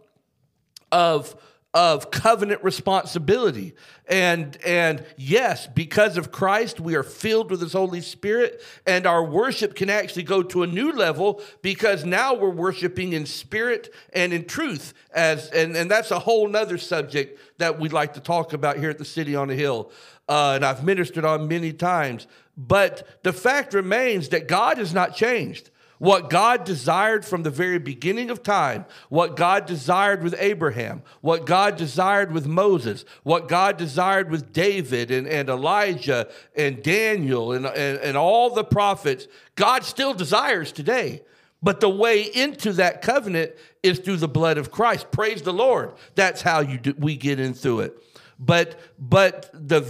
of 0.93 1.35
of 1.75 2.11
covenant 2.11 2.65
responsibility. 2.65 3.75
And 4.09 4.57
and 4.65 5.05
yes, 5.17 5.67
because 5.67 6.17
of 6.17 6.33
Christ, 6.33 6.81
we 6.81 6.95
are 6.95 7.03
filled 7.03 7.51
with 7.51 7.61
his 7.61 7.75
Holy 7.75 8.01
Spirit 8.01 8.63
and 8.87 9.05
our 9.07 9.23
worship 9.23 9.75
can 9.75 9.91
actually 9.91 10.23
go 10.23 10.43
to 10.43 10.63
a 10.63 10.67
new 10.67 10.93
level 10.93 11.43
because 11.61 12.05
now 12.05 12.35
we're 12.35 12.49
worshiping 12.49 13.13
in 13.13 13.27
spirit 13.27 13.93
and 14.15 14.33
in 14.33 14.47
truth 14.47 14.95
as 15.13 15.51
and, 15.51 15.77
and 15.77 15.91
that's 15.91 16.11
a 16.11 16.19
whole 16.19 16.49
nother 16.49 16.79
subject 16.79 17.39
that 17.59 17.79
we'd 17.79 17.93
like 17.93 18.15
to 18.15 18.21
talk 18.21 18.53
about 18.53 18.79
here 18.79 18.91
at 18.91 18.99
the 18.99 19.05
City 19.05 19.37
on 19.37 19.49
the 19.49 19.55
Hill. 19.55 19.91
Uh, 20.29 20.53
and 20.57 20.65
I've 20.65 20.83
ministered 20.83 21.25
on 21.25 21.47
many 21.47 21.73
times. 21.73 22.27
But 22.57 23.07
the 23.23 23.33
fact 23.33 23.75
remains 23.75 24.31
that 24.31 24.49
God 24.49 24.79
has 24.79 24.95
not 24.95 25.15
changed. 25.15 25.71
What 25.99 26.29
God 26.29 26.65
desired 26.65 27.25
from 27.25 27.43
the 27.43 27.51
very 27.51 27.79
beginning 27.79 28.31
of 28.31 28.43
time, 28.43 28.85
what 29.09 29.37
God 29.37 29.65
desired 29.67 30.23
with 30.23 30.35
Abraham, 30.39 31.03
what 31.23 31.47
God 31.47 31.77
desired 31.77 32.33
with 32.33 32.47
Moses, 32.47 33.05
what 33.23 33.49
God 33.49 33.79
desired 33.79 34.31
with 34.31 34.53
David 34.53 35.11
and, 35.11 35.27
and 35.27 35.49
Elijah 35.49 36.29
and 36.55 36.83
Daniel 36.83 37.53
and, 37.53 37.67
and, 37.67 37.99
and 37.99 38.17
all 38.17 38.51
the 38.51 38.65
prophets, 38.65 39.27
God 39.55 39.85
still 39.85 40.13
desires 40.13 40.71
today. 40.71 41.23
But 41.63 41.81
the 41.81 41.89
way 41.89 42.23
into 42.23 42.75
that 42.75 43.01
covenant 43.01 43.53
is 43.83 43.99
through 43.99 44.19
the 44.19 44.29
blood 44.29 44.59
of 44.59 44.71
Christ. 44.71 45.11
Praise 45.11 45.43
the 45.43 45.53
Lord. 45.53 45.95
That's 46.15 46.43
how 46.43 46.61
you 46.61 46.79
do, 46.79 46.95
we 46.99 47.17
get 47.17 47.41
in 47.41 47.55
through 47.55 47.81
it. 47.81 48.03
But 48.39 48.79
but 48.99 49.51
the 49.55 49.83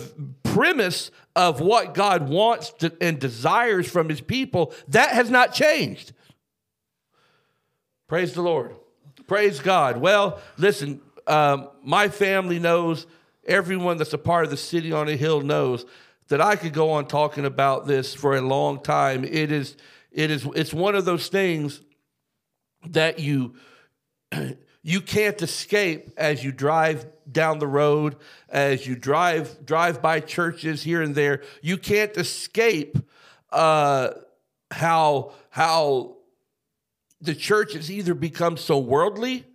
premise 0.44 1.10
of 1.36 1.60
what 1.60 1.94
God 1.94 2.28
wants 2.28 2.70
to, 2.78 2.92
and 3.00 3.20
desires 3.20 3.88
from 3.88 4.08
his 4.08 4.22
people, 4.22 4.72
that 4.88 5.10
has 5.10 5.30
not 5.30 5.52
changed. 5.52 6.12
Praise 8.08 8.32
the 8.32 8.42
Lord. 8.42 8.74
Praise 9.26 9.60
God. 9.60 9.98
Well, 9.98 10.40
listen, 10.56 11.02
um, 11.26 11.68
my 11.82 12.08
family 12.08 12.58
knows, 12.58 13.06
everyone 13.46 13.98
that's 13.98 14.14
a 14.14 14.18
part 14.18 14.44
of 14.44 14.50
the 14.50 14.56
city 14.56 14.92
on 14.92 15.08
a 15.08 15.16
hill 15.16 15.42
knows 15.42 15.84
that 16.28 16.40
I 16.40 16.56
could 16.56 16.72
go 16.72 16.90
on 16.90 17.06
talking 17.06 17.44
about 17.44 17.86
this 17.86 18.14
for 18.14 18.34
a 18.36 18.40
long 18.40 18.82
time. 18.82 19.22
It 19.22 19.52
is, 19.52 19.76
it 20.10 20.30
is, 20.30 20.46
it's 20.54 20.72
one 20.72 20.94
of 20.94 21.04
those 21.04 21.28
things 21.28 21.82
that 22.88 23.18
you 23.18 23.54
you 24.82 25.00
can't 25.00 25.40
escape 25.42 26.12
as 26.16 26.44
you 26.44 26.52
drive 26.52 27.06
down 27.30 27.58
the 27.58 27.66
road, 27.66 28.16
as 28.48 28.86
you 28.86 28.96
drive 28.96 29.64
drive 29.64 30.00
by 30.00 30.20
churches 30.20 30.82
here 30.82 31.02
and 31.02 31.14
there. 31.14 31.42
You 31.62 31.76
can't 31.76 32.16
escape 32.16 32.98
uh, 33.50 34.10
how 34.70 35.32
how 35.50 36.16
the 37.20 37.34
church 37.34 37.74
has 37.74 37.90
either 37.90 38.14
become 38.14 38.56
so 38.56 38.78
worldly, 38.78 39.46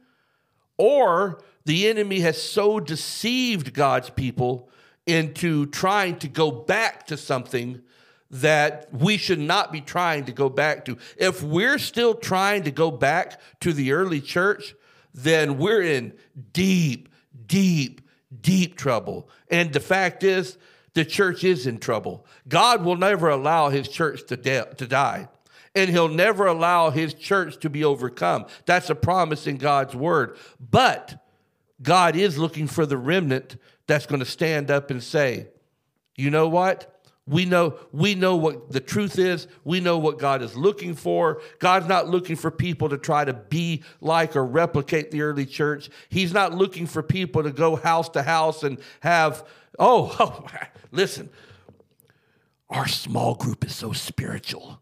or 0.77 1.41
the 1.65 1.87
enemy 1.87 2.21
has 2.21 2.41
so 2.41 2.79
deceived 2.79 3.73
God's 3.73 4.09
people 4.09 4.69
into 5.05 5.65
trying 5.67 6.17
to 6.19 6.27
go 6.27 6.51
back 6.51 7.07
to 7.07 7.17
something 7.17 7.81
that 8.29 8.87
we 8.93 9.17
should 9.17 9.39
not 9.39 9.71
be 9.71 9.81
trying 9.81 10.25
to 10.25 10.31
go 10.31 10.49
back 10.49 10.85
to. 10.85 10.97
If 11.17 11.43
we're 11.43 11.77
still 11.77 12.13
trying 12.13 12.63
to 12.63 12.71
go 12.71 12.89
back 12.89 13.41
to 13.59 13.73
the 13.73 13.91
early 13.91 14.21
church, 14.21 14.73
then 15.13 15.57
we're 15.57 15.81
in 15.81 16.13
deep, 16.53 17.09
deep, 17.51 18.01
deep 18.41 18.77
trouble. 18.77 19.29
And 19.49 19.73
the 19.73 19.81
fact 19.81 20.23
is, 20.23 20.57
the 20.93 21.03
church 21.03 21.43
is 21.43 21.67
in 21.67 21.79
trouble. 21.79 22.25
God 22.47 22.85
will 22.85 22.95
never 22.95 23.29
allow 23.29 23.69
his 23.69 23.89
church 23.89 24.25
to, 24.27 24.37
de- 24.37 24.73
to 24.77 24.87
die. 24.87 25.27
And 25.75 25.89
he'll 25.89 26.07
never 26.07 26.47
allow 26.47 26.89
his 26.89 27.13
church 27.13 27.59
to 27.59 27.69
be 27.69 27.83
overcome. 27.83 28.45
That's 28.65 28.89
a 28.89 28.95
promise 28.95 29.47
in 29.47 29.57
God's 29.57 29.95
word. 29.95 30.37
But 30.59 31.21
God 31.81 32.15
is 32.15 32.37
looking 32.37 32.67
for 32.67 32.85
the 32.85 32.97
remnant 32.97 33.57
that's 33.85 34.05
going 34.05 34.19
to 34.19 34.25
stand 34.25 34.71
up 34.71 34.91
and 34.91 35.03
say, 35.03 35.47
you 36.15 36.29
know 36.29 36.47
what? 36.47 37.00
We 37.27 37.45
know, 37.45 37.77
we 37.91 38.15
know 38.15 38.35
what 38.35 38.71
the 38.71 38.79
truth 38.79 39.19
is. 39.19 39.47
We 39.63 39.79
know 39.79 39.99
what 39.99 40.17
God 40.17 40.41
is 40.41 40.55
looking 40.57 40.95
for. 40.95 41.41
God's 41.59 41.87
not 41.87 42.09
looking 42.09 42.35
for 42.35 42.49
people 42.49 42.89
to 42.89 42.97
try 42.97 43.23
to 43.23 43.33
be 43.33 43.83
like 44.01 44.35
or 44.35 44.43
replicate 44.43 45.11
the 45.11 45.21
early 45.21 45.45
church. 45.45 45.89
He's 46.09 46.33
not 46.33 46.53
looking 46.53 46.87
for 46.87 47.03
people 47.03 47.43
to 47.43 47.51
go 47.51 47.75
house 47.75 48.09
to 48.09 48.23
house 48.23 48.63
and 48.63 48.79
have, 49.01 49.45
oh, 49.77 50.15
oh 50.19 50.45
listen, 50.91 51.29
our 52.69 52.87
small 52.87 53.35
group 53.35 53.65
is 53.65 53.75
so 53.75 53.91
spiritual. 53.91 54.81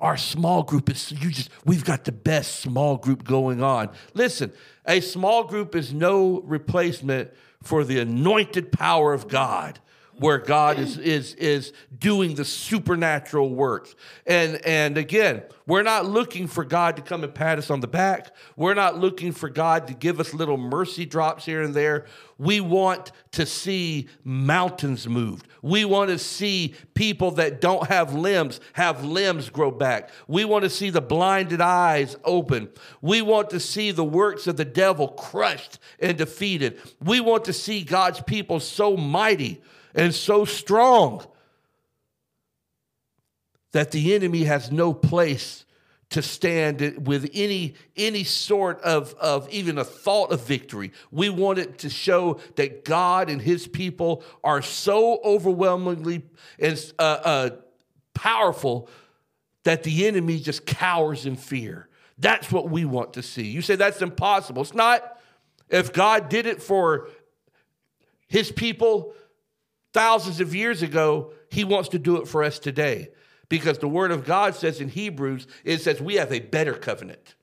Our 0.00 0.16
small 0.16 0.64
group 0.64 0.90
is, 0.90 1.12
you 1.12 1.30
just, 1.30 1.50
we've 1.64 1.84
got 1.84 2.04
the 2.04 2.12
best 2.12 2.60
small 2.60 2.96
group 2.96 3.24
going 3.24 3.62
on. 3.62 3.90
Listen, 4.14 4.52
a 4.86 5.00
small 5.00 5.44
group 5.44 5.74
is 5.74 5.92
no 5.92 6.40
replacement 6.40 7.30
for 7.62 7.84
the 7.84 7.98
anointed 8.00 8.72
power 8.72 9.12
of 9.12 9.28
God 9.28 9.80
where 10.18 10.38
God 10.38 10.78
is 10.78 10.98
is 10.98 11.34
is 11.34 11.72
doing 11.96 12.34
the 12.34 12.44
supernatural 12.44 13.54
works. 13.54 13.94
And 14.26 14.64
and 14.66 14.98
again, 14.98 15.42
we're 15.66 15.82
not 15.82 16.06
looking 16.06 16.46
for 16.46 16.64
God 16.64 16.96
to 16.96 17.02
come 17.02 17.22
and 17.24 17.34
pat 17.34 17.58
us 17.58 17.70
on 17.70 17.80
the 17.80 17.86
back. 17.86 18.34
We're 18.56 18.74
not 18.74 18.98
looking 18.98 19.32
for 19.32 19.48
God 19.48 19.86
to 19.86 19.94
give 19.94 20.18
us 20.18 20.34
little 20.34 20.56
mercy 20.56 21.06
drops 21.06 21.44
here 21.44 21.62
and 21.62 21.74
there. 21.74 22.06
We 22.38 22.60
want 22.60 23.12
to 23.32 23.46
see 23.46 24.08
mountains 24.24 25.08
moved. 25.08 25.46
We 25.62 25.84
want 25.84 26.10
to 26.10 26.18
see 26.18 26.74
people 26.94 27.32
that 27.32 27.60
don't 27.60 27.86
have 27.88 28.14
limbs 28.14 28.60
have 28.74 29.04
limbs 29.04 29.50
grow 29.50 29.70
back. 29.70 30.10
We 30.26 30.44
want 30.44 30.64
to 30.64 30.70
see 30.70 30.90
the 30.90 31.00
blinded 31.00 31.60
eyes 31.60 32.16
open. 32.24 32.70
We 33.00 33.22
want 33.22 33.50
to 33.50 33.60
see 33.60 33.90
the 33.90 34.04
works 34.04 34.46
of 34.46 34.56
the 34.56 34.64
devil 34.64 35.08
crushed 35.08 35.78
and 36.00 36.16
defeated. 36.16 36.80
We 37.00 37.20
want 37.20 37.44
to 37.46 37.52
see 37.52 37.82
God's 37.82 38.20
people 38.22 38.60
so 38.60 38.96
mighty 38.96 39.60
and 39.98 40.14
so 40.14 40.44
strong 40.44 41.26
that 43.72 43.90
the 43.90 44.14
enemy 44.14 44.44
has 44.44 44.70
no 44.70 44.94
place 44.94 45.64
to 46.10 46.22
stand 46.22 47.06
with 47.06 47.28
any 47.34 47.74
any 47.96 48.24
sort 48.24 48.80
of, 48.80 49.12
of 49.20 49.50
even 49.50 49.76
a 49.76 49.84
thought 49.84 50.32
of 50.32 50.46
victory. 50.46 50.92
We 51.10 51.28
want 51.28 51.58
it 51.58 51.78
to 51.80 51.90
show 51.90 52.40
that 52.54 52.84
God 52.84 53.28
and 53.28 53.42
his 53.42 53.66
people 53.66 54.22
are 54.42 54.62
so 54.62 55.20
overwhelmingly 55.22 56.22
and 56.58 56.92
uh, 56.98 57.02
uh, 57.02 57.50
powerful 58.14 58.88
that 59.64 59.82
the 59.82 60.06
enemy 60.06 60.38
just 60.38 60.64
cowers 60.64 61.26
in 61.26 61.36
fear. 61.36 61.88
That's 62.16 62.50
what 62.50 62.70
we 62.70 62.84
want 62.84 63.14
to 63.14 63.22
see. 63.22 63.48
You 63.48 63.62
say 63.62 63.76
that's 63.76 64.00
impossible. 64.00 64.62
It's 64.62 64.74
not. 64.74 65.20
If 65.68 65.92
God 65.92 66.30
did 66.30 66.46
it 66.46 66.62
for 66.62 67.08
his 68.28 68.50
people 68.50 69.12
thousands 69.92 70.40
of 70.40 70.54
years 70.54 70.82
ago, 70.82 71.32
he 71.50 71.64
wants 71.64 71.88
to 71.90 71.98
do 71.98 72.16
it 72.16 72.28
for 72.28 72.42
us 72.42 72.58
today. 72.58 73.10
Because 73.48 73.78
the 73.78 73.88
word 73.88 74.10
of 74.10 74.26
God 74.26 74.54
says 74.54 74.80
in 74.80 74.88
Hebrews, 74.88 75.46
it 75.64 75.80
says 75.80 76.00
we 76.00 76.16
have 76.16 76.32
a 76.32 76.40
better 76.40 76.74
covenant. 76.74 77.34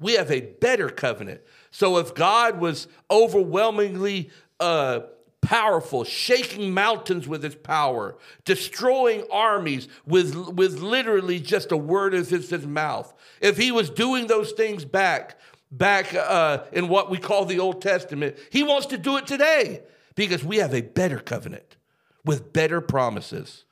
We 0.00 0.14
have 0.14 0.32
a 0.32 0.40
better 0.40 0.88
covenant. 0.88 1.42
So 1.70 1.98
if 1.98 2.14
God 2.14 2.58
was 2.60 2.88
overwhelmingly 3.08 4.30
uh, 4.58 5.00
powerful, 5.40 6.02
shaking 6.02 6.74
mountains 6.74 7.28
with 7.28 7.44
his 7.44 7.54
power, 7.54 8.16
destroying 8.44 9.24
armies 9.30 9.86
with, 10.04 10.34
with 10.34 10.80
literally 10.80 11.38
just 11.38 11.70
a 11.70 11.76
word 11.76 12.14
of 12.14 12.28
his, 12.28 12.50
his 12.50 12.66
mouth, 12.66 13.14
if 13.40 13.56
he 13.56 13.70
was 13.70 13.90
doing 13.90 14.26
those 14.26 14.50
things 14.52 14.84
back, 14.84 15.38
back 15.70 16.12
uh, 16.14 16.64
in 16.72 16.88
what 16.88 17.10
we 17.10 17.18
call 17.18 17.44
the 17.44 17.60
Old 17.60 17.80
Testament, 17.80 18.36
he 18.50 18.64
wants 18.64 18.86
to 18.86 18.98
do 18.98 19.16
it 19.18 19.26
today 19.28 19.82
because 20.14 20.44
we 20.44 20.58
have 20.58 20.74
a 20.74 20.82
better 20.82 21.18
covenant 21.18 21.76
with 22.24 22.52
better 22.52 22.80
promises. 22.80 23.64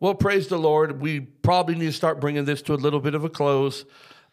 Well, 0.00 0.14
praise 0.14 0.48
the 0.48 0.58
Lord. 0.58 1.00
We 1.00 1.20
probably 1.20 1.76
need 1.76 1.86
to 1.86 1.92
start 1.92 2.20
bringing 2.20 2.44
this 2.44 2.62
to 2.62 2.74
a 2.74 2.76
little 2.76 3.00
bit 3.00 3.14
of 3.14 3.24
a 3.24 3.28
close. 3.28 3.84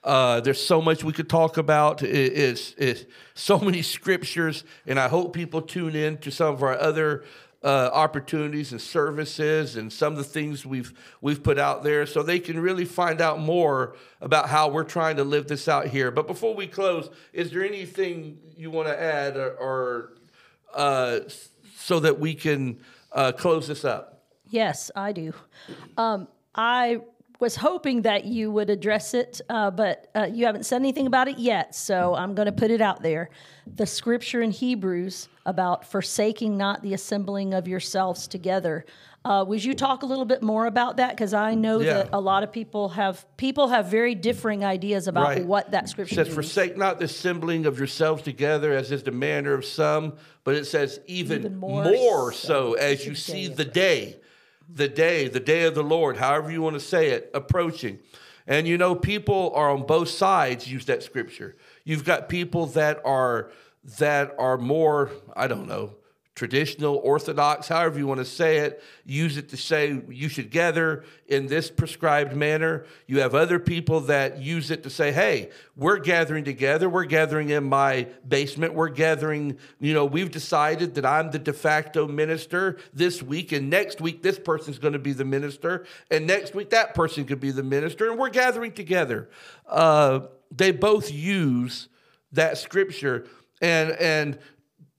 Uh, 0.03 0.39
there's 0.39 0.61
so 0.63 0.81
much 0.81 1.03
we 1.03 1.13
could 1.13 1.29
talk 1.29 1.57
about. 1.57 2.01
It, 2.01 2.09
it's, 2.09 2.73
it's 2.77 3.05
so 3.35 3.59
many 3.59 3.81
scriptures, 3.81 4.63
and 4.87 4.99
I 4.99 5.07
hope 5.07 5.33
people 5.33 5.61
tune 5.61 5.95
in 5.95 6.17
to 6.19 6.31
some 6.31 6.53
of 6.53 6.63
our 6.63 6.77
other 6.77 7.23
uh, 7.61 7.89
opportunities 7.93 8.71
and 8.71 8.79
services 8.79 9.75
and 9.75 9.91
some 9.91 10.13
of 10.13 10.17
the 10.17 10.23
things 10.23 10.65
we've 10.65 10.93
we've 11.19 11.43
put 11.43 11.59
out 11.59 11.83
there, 11.83 12.05
so 12.05 12.23
they 12.23 12.39
can 12.39 12.57
really 12.59 12.85
find 12.85 13.19
out 13.19 13.39
more 13.39 13.95
about 14.21 14.47
how 14.47 14.69
we're 14.69 14.85
trying 14.85 15.17
to 15.17 15.25
live 15.25 15.47
this 15.47 15.67
out 15.67 15.87
here. 15.87 16.09
But 16.09 16.25
before 16.25 16.55
we 16.55 16.67
close, 16.67 17.09
is 17.33 17.51
there 17.51 17.65
anything 17.65 18.39
you 18.55 18.71
want 18.71 18.87
to 18.87 18.99
add 18.99 19.35
or, 19.35 19.51
or 19.55 20.13
uh, 20.73 21.19
so 21.75 21.99
that 21.99 22.19
we 22.19 22.33
can 22.35 22.79
uh, 23.11 23.31
close 23.31 23.67
this 23.67 23.85
up? 23.85 24.23
Yes, 24.49 24.89
I 24.95 25.11
do. 25.11 25.33
Um, 25.97 26.27
I 26.55 27.01
was 27.39 27.55
hoping 27.55 28.01
that 28.01 28.25
you 28.25 28.51
would 28.51 28.69
address 28.69 29.13
it, 29.13 29.39
uh, 29.49 29.71
but 29.71 30.09
uh, 30.13 30.27
you 30.29 30.45
haven't 30.45 30.65
said 30.65 30.75
anything 30.77 31.07
about 31.07 31.27
it 31.27 31.37
yet. 31.37 31.73
So 31.73 32.13
I'm 32.13 32.35
going 32.35 32.47
to 32.47 32.51
put 32.51 32.69
it 32.69 32.81
out 32.81 33.01
there. 33.01 33.29
The 33.75 33.85
scripture 33.85 34.41
in 34.41 34.51
Hebrews 34.51 35.29
about 35.45 35.85
forsaking 35.85 36.57
not 36.57 36.81
the 36.81 36.93
assembling 36.93 37.53
of 37.53 37.67
yourselves 37.67 38.27
together. 38.27 38.85
Uh, 39.25 39.43
would 39.45 39.61
you 39.63 39.73
talk 39.73 40.01
a 40.01 40.05
little 40.05 40.23
bit 40.25 40.41
more 40.41 40.65
about 40.65 40.97
that? 40.97 41.11
Because 41.11 41.33
I 41.33 41.53
know 41.53 41.79
Yeah. 41.81 41.93
that 41.93 42.09
a 42.13 42.21
lot 42.21 42.43
of 42.43 42.51
people 42.53 42.89
have 42.89 43.25
people 43.35 43.67
have 43.67 43.87
very 43.87 44.15
differing 44.15 44.63
ideas 44.63 45.07
about 45.07 45.23
Right. 45.23 45.45
what 45.45 45.71
that 45.71 45.85
It 45.85 45.87
scripture 45.89 46.15
says, 46.15 46.27
means. 46.27 46.35
Forsake 46.35 46.77
not 46.77 46.99
the 46.99 47.05
assembling 47.05 47.65
of 47.65 47.77
yourselves 47.77 48.21
together, 48.23 48.71
as 48.71 48.91
is 48.91 49.03
the 49.03 49.11
manner 49.11 49.53
of 49.53 49.65
some, 49.65 50.13
but 50.45 50.55
it 50.55 50.65
says, 50.65 51.01
even, 51.05 51.39
Even 51.39 51.57
more, 51.57 51.83
more 51.83 52.31
so, 52.31 52.71
so 52.71 52.73
as 52.75 53.05
you 53.05 53.13
see 53.13 53.47
the 53.47 53.65
day, 53.65 54.17
the 54.73 54.87
day, 54.87 55.27
the 55.27 55.39
day 55.41 55.63
of 55.63 55.75
the 55.75 55.83
Lord, 55.83 56.15
however 56.17 56.49
you 56.49 56.61
want 56.61 56.75
to 56.75 56.79
say 56.79 57.09
it, 57.09 57.29
approaching. 57.33 57.99
And 58.47 58.67
you 58.67 58.77
know, 58.77 58.95
people 58.95 59.51
are 59.53 59.69
on 59.69 59.83
both 59.85 60.09
sides 60.09 60.71
use 60.71 60.85
that 60.85 61.03
scripture. 61.03 61.55
You've 61.83 62.05
got 62.05 62.29
people 62.29 62.67
that 62.67 63.01
are 63.05 63.51
that 63.99 64.33
are 64.39 64.57
more, 64.57 65.09
I 65.35 65.47
don't 65.47 65.67
know, 65.67 65.95
traditional, 66.39 67.01
orthodox, 67.03 67.67
however 67.67 67.99
you 67.99 68.07
want 68.07 68.17
to 68.19 68.25
say 68.25 68.59
it, 68.59 68.81
use 69.05 69.35
it 69.35 69.49
to 69.49 69.57
say 69.57 70.01
you 70.07 70.29
should 70.29 70.49
gather 70.49 71.03
in 71.27 71.47
this 71.47 71.69
prescribed 71.69 72.33
manner. 72.33 72.85
You 73.07 73.19
have 73.19 73.35
other 73.35 73.59
people 73.59 73.99
that 74.01 74.41
use 74.41 74.71
it 74.71 74.83
to 74.83 74.89
say, 74.89 75.11
hey, 75.11 75.49
we're 75.75 75.99
gathering 75.99 76.45
together. 76.45 76.89
We're 76.89 77.03
gathering 77.03 77.49
in 77.49 77.65
my 77.65 78.07
basement. 78.25 78.73
We're 78.73 78.87
gathering, 78.87 79.57
you 79.81 79.93
know, 79.93 80.05
we've 80.05 80.31
decided 80.31 80.95
that 80.95 81.05
I'm 81.05 81.29
the 81.29 81.39
de 81.39 81.51
facto 81.51 82.07
minister 82.07 82.77
this 82.93 83.21
week, 83.21 83.51
and 83.51 83.69
next 83.69 83.99
week 83.99 84.23
this 84.23 84.39
person's 84.39 84.79
going 84.79 84.93
to 84.93 84.99
be 84.99 85.11
the 85.11 85.25
minister, 85.25 85.85
and 86.09 86.25
next 86.25 86.55
week 86.55 86.69
that 86.69 86.95
person 86.95 87.25
could 87.25 87.41
be 87.41 87.51
the 87.51 87.63
minister, 87.63 88.09
and 88.09 88.17
we're 88.17 88.29
gathering 88.29 88.71
together. 88.71 89.29
Uh, 89.67 90.21
they 90.55 90.71
both 90.71 91.11
use 91.11 91.89
that 92.31 92.57
scripture 92.57 93.27
and 93.61 93.91
and 93.91 94.39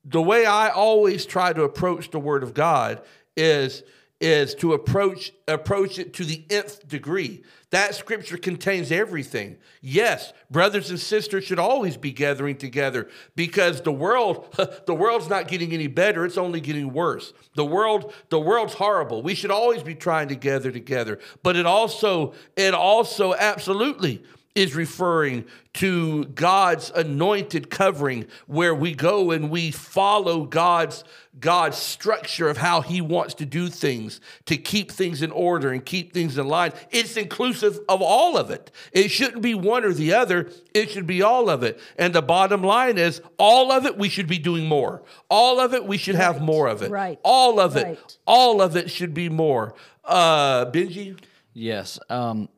the 0.05 0.23
way 0.23 0.47
I 0.47 0.69
always 0.69 1.27
try 1.27 1.53
to 1.53 1.63
approach 1.63 2.11
the 2.11 2.21
Word 2.21 2.43
of 2.43 2.55
God 2.55 3.03
is 3.37 3.83
is 4.21 4.55
to 4.55 4.75
approach 4.75 5.33
approach 5.49 5.99
it 5.99 6.13
to 6.13 6.25
the 6.25 6.45
nth 6.51 6.87
degree. 6.87 7.43
That 7.71 7.95
scripture 7.95 8.37
contains 8.37 8.93
everything. 8.93 9.57
Yes, 9.81 10.33
brothers 10.51 10.91
and 10.91 11.01
sisters 11.01 11.45
should 11.45 11.59
always 11.59 11.97
be 11.97 12.13
gathering 12.13 12.57
together 12.57 13.09
because 13.35 13.81
the 13.81 13.93
world 13.93 14.55
the 14.87 14.95
world's 14.95 15.29
not 15.29 15.49
getting 15.49 15.73
any 15.73 15.87
better, 15.87 16.27
it's 16.27 16.37
only 16.37 16.61
getting 16.61 16.93
worse. 16.93 17.33
The 17.55 17.65
world 17.65 18.13
the 18.29 18.41
world's 18.41 18.75
horrible. 18.75 19.23
We 19.23 19.35
should 19.35 19.51
always 19.51 19.83
be 19.83 19.95
trying 19.95 20.29
to 20.29 20.37
gather 20.37 20.71
together. 20.71 21.19
But 21.43 21.57
it 21.57 21.65
also 21.65 22.35
it 22.57 22.75
also 22.75 23.35
absolutely 23.35 24.23
is 24.61 24.77
referring 24.77 25.47
to 25.73 26.27
God's 26.27 26.91
anointed 26.91 27.71
covering 27.71 28.27
where 28.47 28.75
we 28.75 28.95
go 28.95 29.31
and 29.31 29.49
we 29.49 29.71
follow 29.71 30.45
God's 30.45 31.03
God's 31.39 31.79
structure 31.79 32.51
of 32.51 32.59
how 32.59 32.83
he 32.83 33.01
wants 33.01 33.33
to 33.35 33.47
do 33.47 33.69
things 33.69 34.21
to 34.45 34.59
keep 34.59 34.93
things 34.93 35.23
in 35.23 35.31
order 35.31 35.71
and 35.71 35.83
keep 35.83 36.13
things 36.13 36.37
in 36.37 36.47
line. 36.47 36.73
It's 36.91 37.17
inclusive 37.17 37.79
of 37.89 38.03
all 38.03 38.37
of 38.37 38.51
it. 38.51 38.71
It 38.93 39.11
shouldn't 39.11 39.41
be 39.41 39.55
one 39.55 39.83
or 39.85 39.95
the 39.95 40.13
other. 40.13 40.51
It 40.75 40.91
should 40.91 41.07
be 41.07 41.23
all 41.23 41.49
of 41.49 41.63
it. 41.63 41.81
And 41.97 42.15
the 42.15 42.21
bottom 42.21 42.63
line 42.63 42.99
is 42.99 43.23
all 43.39 43.73
of 43.73 43.87
it 43.87 43.97
we 43.97 44.11
should 44.11 44.27
be 44.27 44.39
doing 44.39 44.67
more. 44.67 45.03
All 45.31 45.59
of 45.59 45.73
it 45.73 45.87
we 45.87 45.97
should 45.97 46.17
have 46.17 46.43
more 46.43 46.67
of 46.69 46.83
it. 46.83 46.91
Right. 46.91 47.19
All 47.23 47.59
of 47.59 47.79
it. 47.79 47.85
Right. 47.85 48.19
All 48.27 48.61
of 48.61 48.77
it 48.77 48.91
should 48.91 49.15
be 49.15 49.31
more. 49.31 49.75
Uh 50.05 50.67
Benji? 50.67 51.17
Yes. 51.55 51.99
Um, 52.11 52.49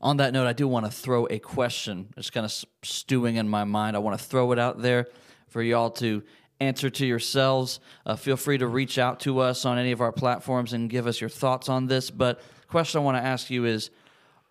on 0.00 0.18
that 0.18 0.32
note, 0.32 0.46
I 0.46 0.52
do 0.52 0.68
want 0.68 0.86
to 0.86 0.92
throw 0.92 1.26
a 1.28 1.38
question. 1.38 2.12
It's 2.16 2.30
kind 2.30 2.44
of 2.44 2.64
stewing 2.82 3.36
in 3.36 3.48
my 3.48 3.64
mind. 3.64 3.96
I 3.96 3.98
want 3.98 4.18
to 4.18 4.24
throw 4.24 4.52
it 4.52 4.58
out 4.58 4.80
there 4.80 5.08
for 5.48 5.60
y'all 5.60 5.90
to 5.92 6.22
answer 6.60 6.90
to 6.90 7.06
yourselves. 7.06 7.80
Uh, 8.06 8.16
feel 8.16 8.36
free 8.36 8.58
to 8.58 8.66
reach 8.66 8.98
out 8.98 9.20
to 9.20 9.40
us 9.40 9.64
on 9.64 9.78
any 9.78 9.92
of 9.92 10.00
our 10.00 10.12
platforms 10.12 10.72
and 10.72 10.88
give 10.88 11.06
us 11.06 11.20
your 11.20 11.30
thoughts 11.30 11.68
on 11.68 11.86
this. 11.86 12.10
But 12.10 12.40
the 12.40 12.66
question 12.68 13.00
I 13.00 13.04
want 13.04 13.16
to 13.16 13.24
ask 13.24 13.50
you 13.50 13.64
is 13.64 13.90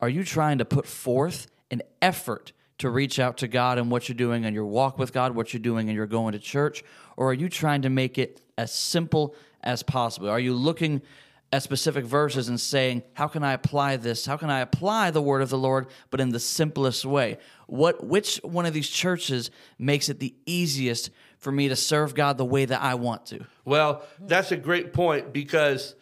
Are 0.01 0.09
you 0.09 0.23
trying 0.23 0.57
to 0.57 0.65
put 0.65 0.85
forth 0.85 1.47
an 1.71 1.81
effort 2.01 2.51
to 2.79 2.89
reach 2.89 3.17
out 3.17 3.37
to 3.37 3.47
God 3.47 3.77
and 3.77 3.89
what 3.89 4.07
you're 4.07 4.15
doing 4.15 4.43
in 4.43 4.53
your 4.53 4.65
walk 4.65 4.99
with 4.99 5.13
God, 5.13 5.33
what 5.33 5.53
you're 5.53 5.61
doing 5.61 5.89
and 5.89 5.95
you're 5.95 6.05
going 6.05 6.33
to 6.33 6.39
church? 6.39 6.83
Or 7.15 7.29
are 7.29 7.33
you 7.33 7.49
trying 7.49 7.81
to 7.83 7.89
make 7.89 8.17
it 8.17 8.41
as 8.57 8.71
simple 8.71 9.33
as 9.63 9.81
possible? 9.81 10.29
Are 10.29 10.39
you 10.39 10.53
looking 10.53 11.01
at 11.51 11.63
specific 11.63 12.05
verses 12.05 12.49
and 12.49 12.59
saying, 12.59 13.03
How 13.13 13.27
can 13.27 13.43
I 13.43 13.53
apply 13.53 13.97
this? 13.97 14.25
How 14.25 14.37
can 14.37 14.49
I 14.49 14.59
apply 14.59 15.11
the 15.11 15.21
word 15.21 15.41
of 15.41 15.49
the 15.49 15.57
Lord, 15.57 15.87
but 16.09 16.19
in 16.19 16.29
the 16.29 16.39
simplest 16.39 17.05
way? 17.05 17.37
What 17.67 18.05
which 18.05 18.37
one 18.43 18.65
of 18.65 18.73
these 18.73 18.89
churches 18.89 19.51
makes 19.77 20.09
it 20.09 20.19
the 20.19 20.35
easiest 20.45 21.09
for 21.37 21.51
me 21.51 21.67
to 21.69 21.75
serve 21.75 22.15
God 22.15 22.37
the 22.37 22.45
way 22.45 22.65
that 22.65 22.81
I 22.81 22.95
want 22.95 23.25
to? 23.27 23.45
Well, 23.65 24.03
that's 24.19 24.51
a 24.51 24.57
great 24.57 24.93
point 24.93 25.33
because 25.33 25.95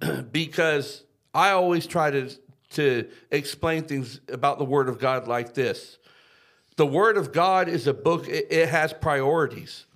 because 0.32 1.04
I 1.34 1.50
always 1.50 1.86
try 1.86 2.10
to 2.10 2.30
to 2.70 3.08
explain 3.30 3.84
things 3.84 4.20
about 4.28 4.58
the 4.58 4.64
Word 4.64 4.88
of 4.88 4.98
God 4.98 5.26
like 5.26 5.54
this. 5.54 5.98
The 6.76 6.86
Word 6.86 7.16
of 7.16 7.32
God 7.32 7.68
is 7.68 7.86
a 7.86 7.94
book; 7.94 8.28
it, 8.28 8.46
it 8.50 8.68
has 8.68 8.92
priorities. 8.92 9.86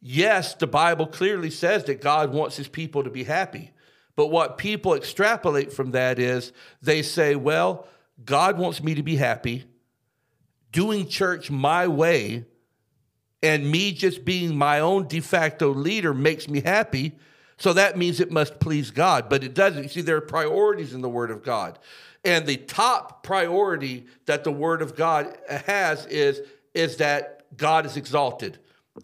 Yes, 0.00 0.54
the 0.54 0.66
Bible 0.66 1.06
clearly 1.06 1.50
says 1.50 1.84
that 1.84 2.00
God 2.00 2.32
wants 2.32 2.56
His 2.56 2.68
people 2.68 3.02
to 3.04 3.10
be 3.10 3.24
happy, 3.24 3.72
but 4.16 4.28
what 4.28 4.58
people 4.58 4.94
extrapolate 4.94 5.72
from 5.72 5.92
that 5.92 6.18
is 6.18 6.52
they 6.82 7.02
say, 7.02 7.36
"Well, 7.36 7.86
God 8.24 8.58
wants 8.58 8.82
me 8.82 8.94
to 8.94 9.02
be 9.02 9.16
happy." 9.16 9.64
Doing 10.72 11.06
church 11.06 11.50
my 11.50 11.86
way 11.86 12.44
and 13.42 13.70
me 13.70 13.92
just 13.92 14.24
being 14.24 14.56
my 14.56 14.80
own 14.80 15.06
de 15.06 15.20
facto 15.20 15.72
leader 15.72 16.12
makes 16.12 16.48
me 16.48 16.60
happy. 16.60 17.12
So 17.58 17.72
that 17.72 17.96
means 17.96 18.20
it 18.20 18.30
must 18.30 18.58
please 18.58 18.90
God, 18.90 19.28
but 19.28 19.44
it 19.44 19.54
doesn't. 19.54 19.84
You 19.84 19.88
see, 19.88 20.00
there 20.02 20.16
are 20.16 20.22
priorities 20.22 20.92
in 20.92 21.00
the 21.00 21.08
Word 21.08 21.30
of 21.30 21.42
God. 21.42 21.78
And 22.24 22.46
the 22.46 22.56
top 22.56 23.22
priority 23.22 24.06
that 24.26 24.44
the 24.44 24.52
Word 24.52 24.82
of 24.82 24.96
God 24.96 25.38
has 25.48 26.06
is, 26.06 26.40
is 26.74 26.96
that 26.96 27.44
God 27.56 27.86
is 27.86 27.96
exalted 27.96 28.58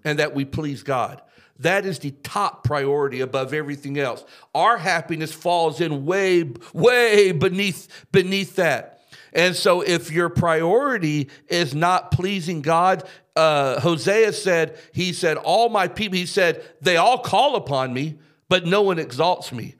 and 0.04 0.18
that 0.18 0.34
we 0.34 0.44
please 0.44 0.82
God. 0.82 1.22
That 1.62 1.86
is 1.86 1.98
the 1.98 2.10
top 2.22 2.64
priority 2.64 3.20
above 3.20 3.54
everything 3.54 3.98
else. 3.98 4.24
Our 4.54 4.78
happiness 4.78 5.32
falls 5.32 5.80
in 5.80 6.04
way, 6.04 6.50
way 6.72 7.32
beneath, 7.32 8.06
beneath 8.10 8.56
that. 8.56 9.00
And 9.32 9.56
so, 9.56 9.80
if 9.80 10.10
your 10.10 10.28
priority 10.28 11.30
is 11.48 11.74
not 11.74 12.10
pleasing 12.10 12.60
God, 12.60 13.04
uh, 13.34 13.80
Hosea 13.80 14.32
said, 14.32 14.78
he 14.92 15.12
said, 15.12 15.38
all 15.38 15.68
my 15.70 15.88
people, 15.88 16.18
he 16.18 16.26
said, 16.26 16.62
they 16.82 16.96
all 16.98 17.18
call 17.18 17.56
upon 17.56 17.94
me, 17.94 18.18
but 18.48 18.66
no 18.66 18.82
one 18.82 18.98
exalts 18.98 19.52
me. 19.52 19.76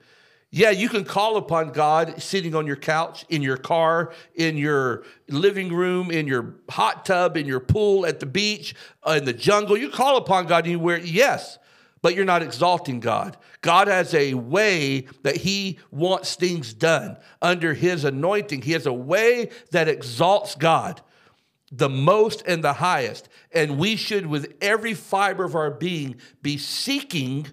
Yeah, 0.49 0.69
you 0.69 0.87
can 0.87 1.03
call 1.03 1.37
upon 1.37 1.71
God 1.71 2.21
sitting 2.21 2.55
on 2.55 2.67
your 2.67 2.75
couch, 2.75 3.25
in 3.29 3.41
your 3.41 3.57
car, 3.57 4.13
in 4.35 4.55
your 4.55 5.03
living 5.27 5.73
room, 5.73 6.11
in 6.11 6.27
your 6.27 6.55
hot 6.69 7.05
tub, 7.05 7.37
in 7.37 7.47
your 7.47 7.59
pool, 7.59 8.05
at 8.05 8.19
the 8.19 8.27
beach, 8.27 8.75
in 9.07 9.25
the 9.25 9.33
jungle. 9.33 9.75
You 9.75 9.89
call 9.89 10.17
upon 10.17 10.45
God 10.45 10.65
anywhere, 10.65 10.99
yes, 10.99 11.57
but 12.03 12.15
you're 12.15 12.25
not 12.25 12.43
exalting 12.43 12.99
God. 12.99 13.37
God 13.61 13.87
has 13.87 14.13
a 14.13 14.33
way 14.33 15.07
that 15.23 15.37
He 15.37 15.79
wants 15.89 16.35
things 16.35 16.73
done 16.73 17.17
under 17.41 17.73
His 17.73 18.03
anointing. 18.03 18.61
He 18.61 18.73
has 18.73 18.85
a 18.85 18.93
way 18.93 19.49
that 19.71 19.87
exalts 19.87 20.53
God 20.53 21.01
the 21.71 21.89
most 21.89 22.43
and 22.45 22.61
the 22.61 22.73
highest. 22.73 23.29
And 23.53 23.79
we 23.79 23.95
should, 23.95 24.27
with 24.27 24.53
every 24.61 24.93
fiber 24.93 25.45
of 25.45 25.55
our 25.55 25.71
being, 25.71 26.17
be 26.41 26.57
seeking 26.57 27.47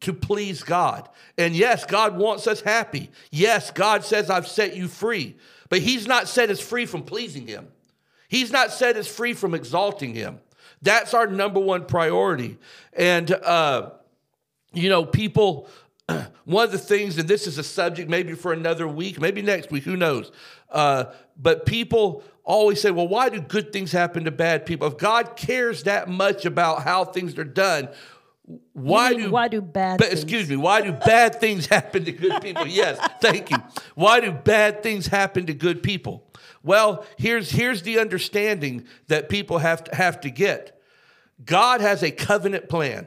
to 0.00 0.12
please 0.12 0.64
God. 0.64 1.08
And 1.38 1.54
yes, 1.54 1.86
God 1.86 2.18
wants 2.18 2.48
us 2.48 2.60
happy. 2.60 3.10
Yes, 3.30 3.70
God 3.70 4.04
says, 4.04 4.28
I've 4.28 4.48
set 4.48 4.76
you 4.76 4.88
free. 4.88 5.36
But 5.68 5.80
He's 5.80 6.08
not 6.08 6.26
set 6.26 6.50
us 6.50 6.60
free 6.60 6.84
from 6.84 7.04
pleasing 7.04 7.46
Him, 7.46 7.68
He's 8.28 8.50
not 8.50 8.72
set 8.72 8.96
us 8.96 9.06
free 9.06 9.34
from 9.34 9.54
exalting 9.54 10.14
Him. 10.14 10.40
That's 10.82 11.14
our 11.14 11.26
number 11.26 11.60
one 11.60 11.86
priority. 11.86 12.58
And, 12.92 13.30
uh, 13.30 13.90
you 14.72 14.88
know, 14.88 15.04
people, 15.04 15.68
one 16.44 16.64
of 16.64 16.72
the 16.72 16.78
things, 16.78 17.18
and 17.18 17.28
this 17.28 17.46
is 17.46 17.58
a 17.58 17.64
subject 17.64 18.08
maybe 18.08 18.34
for 18.34 18.52
another 18.52 18.86
week, 18.86 19.20
maybe 19.20 19.42
next 19.42 19.70
week, 19.70 19.84
who 19.84 19.96
knows? 19.96 20.30
Uh, 20.70 21.06
but 21.36 21.66
people 21.66 22.22
always 22.44 22.80
say, 22.80 22.90
well, 22.90 23.08
why 23.08 23.28
do 23.28 23.40
good 23.40 23.72
things 23.72 23.92
happen 23.92 24.24
to 24.24 24.30
bad 24.30 24.66
people? 24.66 24.88
If 24.88 24.98
God 24.98 25.36
cares 25.36 25.82
that 25.84 26.08
much 26.08 26.44
about 26.44 26.82
how 26.82 27.04
things 27.04 27.38
are 27.38 27.44
done, 27.44 27.88
why 28.72 29.10
mean, 29.10 29.20
do 29.20 29.30
why 29.30 29.48
do 29.48 29.60
bad 29.60 29.98
things- 30.00 30.12
excuse 30.12 30.48
me 30.48 30.56
why 30.56 30.80
do 30.80 30.92
bad 30.92 31.40
things 31.40 31.66
happen 31.76 32.04
to 32.04 32.12
good 32.12 32.40
people? 32.40 32.66
Yes 32.66 32.98
thank 33.20 33.50
you. 33.50 33.58
Why 33.94 34.20
do 34.20 34.32
bad 34.32 34.82
things 34.82 35.06
happen 35.06 35.46
to 35.46 35.54
good 35.54 35.82
people? 35.82 36.24
Well 36.62 37.04
here's 37.16 37.50
here's 37.50 37.82
the 37.82 37.98
understanding 37.98 38.86
that 39.08 39.28
people 39.28 39.58
have 39.58 39.84
to 39.84 39.94
have 39.94 40.20
to 40.22 40.30
get. 40.30 40.80
God 41.44 41.80
has 41.80 42.02
a 42.02 42.10
covenant 42.10 42.68
plan. 42.68 43.06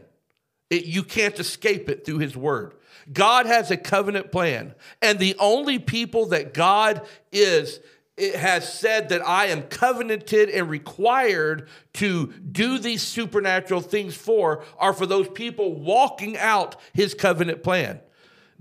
It, 0.69 0.85
you 0.85 1.03
can't 1.03 1.37
escape 1.37 1.89
it 1.89 2.05
through 2.05 2.19
his 2.19 2.37
word. 2.37 2.75
God 3.11 3.45
has 3.45 3.71
a 3.71 3.77
covenant 3.77 4.31
plan, 4.31 4.73
and 5.01 5.19
the 5.19 5.35
only 5.37 5.79
people 5.79 6.27
that 6.27 6.53
God 6.53 7.05
is 7.31 7.79
it 8.21 8.35
has 8.35 8.71
said 8.71 9.09
that 9.09 9.27
I 9.27 9.47
am 9.47 9.63
covenanted 9.63 10.49
and 10.49 10.69
required 10.69 11.67
to 11.93 12.27
do 12.27 12.77
these 12.77 13.01
supernatural 13.01 13.81
things 13.81 14.15
for 14.15 14.63
are 14.77 14.93
for 14.93 15.07
those 15.07 15.27
people 15.27 15.73
walking 15.73 16.37
out 16.37 16.75
his 16.93 17.15
covenant 17.15 17.63
plan. 17.63 17.99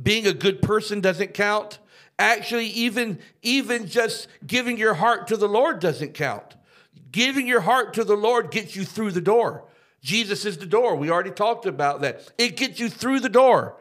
Being 0.03 0.27
a 0.27 0.33
good 0.33 0.63
person 0.63 1.03
doesn't 1.03 1.35
count. 1.35 1.79
Actually, 2.19 2.69
even, 2.69 3.19
even 3.43 3.87
just 3.87 4.29
giving 4.47 4.79
your 4.79 4.95
heart 4.95 5.29
to 5.29 5.37
the 5.37 5.49
Lord 5.49 5.79
doesn't 5.79 6.15
count. 6.15 6.57
Giving 7.13 7.47
your 7.47 7.61
heart 7.61 7.93
to 7.95 8.05
the 8.05 8.17
Lord 8.17 8.51
gets 8.51 8.75
you 8.75 8.87
through 8.87 9.11
the 9.11 9.21
door. 9.21 9.65
Jesus 10.01 10.47
is 10.47 10.57
the 10.57 10.65
door. 10.65 10.97
We 10.97 11.11
already 11.11 11.33
talked 11.33 11.67
about 11.67 12.01
that. 12.01 12.33
It 12.39 12.57
gets 12.57 12.81
you 12.81 12.89
through 12.89 13.21
the 13.21 13.29
door. 13.29 13.77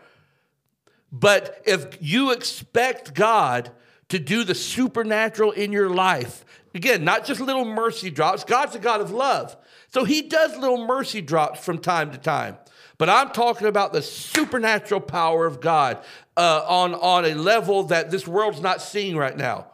But 1.10 1.62
if 1.66 1.98
you 2.02 2.32
expect 2.32 3.14
God 3.14 3.72
to 4.10 4.20
do 4.20 4.44
the 4.44 4.56
supernatural 4.56 5.52
in 5.52 5.72
your 5.72 5.90
life, 5.90 6.44
again, 6.74 7.04
not 7.04 7.26
just 7.26 7.40
little 7.40 7.66
mercy 7.66 8.10
drops, 8.10 8.44
God's 8.44 8.76
a 8.76 8.80
God 8.80 9.02
of 9.02 9.12
love. 9.12 9.56
So 9.92 10.04
he 10.04 10.24
does 10.24 10.58
little 10.58 10.86
mercy 10.86 11.22
drops 11.22 11.64
from 11.64 11.80
time 11.80 12.12
to 12.12 12.18
time. 12.18 12.58
But 12.98 13.10
I'm 13.10 13.30
talking 13.30 13.68
about 13.68 13.94
the 13.94 14.02
supernatural 14.02 15.00
power 15.00 15.46
of 15.46 15.62
God 15.62 16.04
uh, 16.36 16.66
on, 16.68 16.94
on 16.96 17.26
a 17.26 17.34
level 17.34 17.84
that 17.84 18.12
this 18.12 18.28
world's 18.28 18.62
not 18.62 18.82
seeing 18.82 19.16
right 19.16 19.38
now. 19.38 19.68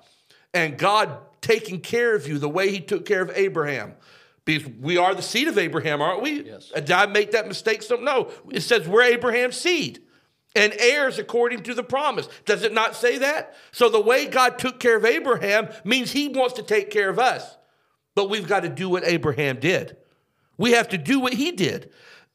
And 0.53 0.77
God 0.77 1.17
taking 1.41 1.81
care 1.81 2.15
of 2.15 2.27
you 2.27 2.37
the 2.37 2.49
way 2.49 2.71
he 2.71 2.79
took 2.79 3.05
care 3.05 3.21
of 3.21 3.31
Abraham. 3.33 3.95
Because 4.45 4.71
we 4.79 4.97
are 4.97 5.15
the 5.15 5.23
seed 5.23 5.47
of 5.47 5.57
Abraham, 5.57 6.03
aren't 6.03 6.21
we? 6.21 6.43
Yes. 6.43 6.71
Did 6.75 6.91
I 6.91 7.07
make 7.07 7.31
that 7.31 7.47
mistake? 7.47 7.81
So, 7.81 7.95
no, 7.95 8.29
it 8.51 8.61
says 8.61 8.87
we're 8.87 9.01
Abraham's 9.01 9.57
seed 9.57 10.04
and 10.55 10.73
heirs 10.79 11.19
according 11.19 11.63
to 11.63 11.73
the 11.73 11.83
promise. 11.83 12.27
Does 12.45 12.63
it 12.63 12.73
not 12.73 12.95
say 12.95 13.17
that? 13.19 13.55
So 13.71 13.89
the 13.89 14.01
way 14.01 14.25
God 14.25 14.57
took 14.57 14.79
care 14.79 14.97
of 14.97 15.05
Abraham 15.05 15.69
means 15.83 16.11
he 16.11 16.29
wants 16.29 16.53
to 16.55 16.63
take 16.63 16.89
care 16.89 17.09
of 17.09 17.19
us. 17.19 17.57
But 18.15 18.29
we've 18.29 18.47
got 18.47 18.61
to 18.61 18.69
do 18.69 18.89
what 18.89 19.03
Abraham 19.05 19.59
did. 19.59 19.97
We 20.57 20.71
have 20.71 20.89
to 20.89 20.97
do 20.97 21.19
what 21.19 21.33
he 21.33 21.51
did. 21.51 21.91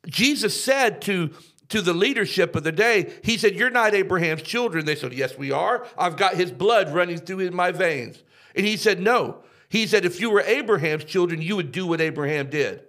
Jesus 0.07 0.63
said 0.63 1.01
to 1.03 1.31
to 1.71 1.81
the 1.81 1.95
leadership 1.95 2.57
of 2.57 2.65
the 2.65 2.73
day, 2.73 3.13
he 3.23 3.39
said, 3.39 3.55
You're 3.55 3.71
not 3.71 3.95
Abraham's 3.95 4.43
children. 4.43 4.85
They 4.85 4.97
said, 4.97 5.13
Yes, 5.13 5.39
we 5.39 5.53
are. 5.53 5.87
I've 5.97 6.17
got 6.17 6.35
his 6.35 6.53
blood 6.53 6.93
running 6.93 7.19
through 7.19 7.41
in 7.41 7.55
my 7.55 7.73
veins. 7.73 8.23
And 8.55 8.67
he 8.67 8.77
said, 8.77 9.01
No. 9.01 9.39
He 9.69 9.87
said, 9.87 10.05
If 10.05 10.21
you 10.21 10.31
were 10.31 10.43
Abraham's 10.43 11.05
children, 11.05 11.41
you 11.41 11.57
would 11.57 11.73
do 11.73 11.87
what 11.87 12.01
Abraham 12.01 12.51
did. 12.51 12.83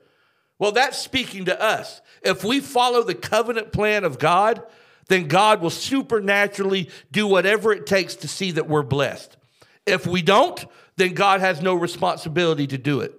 Well, 0.57 0.71
that's 0.71 0.97
speaking 0.97 1.45
to 1.45 1.61
us. 1.61 2.01
If 2.21 2.43
we 2.43 2.59
follow 2.59 3.03
the 3.03 3.15
covenant 3.15 3.71
plan 3.71 4.03
of 4.03 4.19
God, 4.19 4.63
then 5.11 5.27
God 5.27 5.61
will 5.61 5.69
supernaturally 5.69 6.89
do 7.11 7.27
whatever 7.27 7.73
it 7.73 7.85
takes 7.85 8.15
to 8.15 8.27
see 8.27 8.51
that 8.51 8.67
we're 8.67 8.83
blessed. 8.83 9.37
If 9.85 10.07
we 10.07 10.21
don't, 10.21 10.63
then 10.95 11.13
God 11.13 11.41
has 11.41 11.61
no 11.61 11.73
responsibility 11.73 12.67
to 12.67 12.77
do 12.77 13.01
it. 13.01 13.13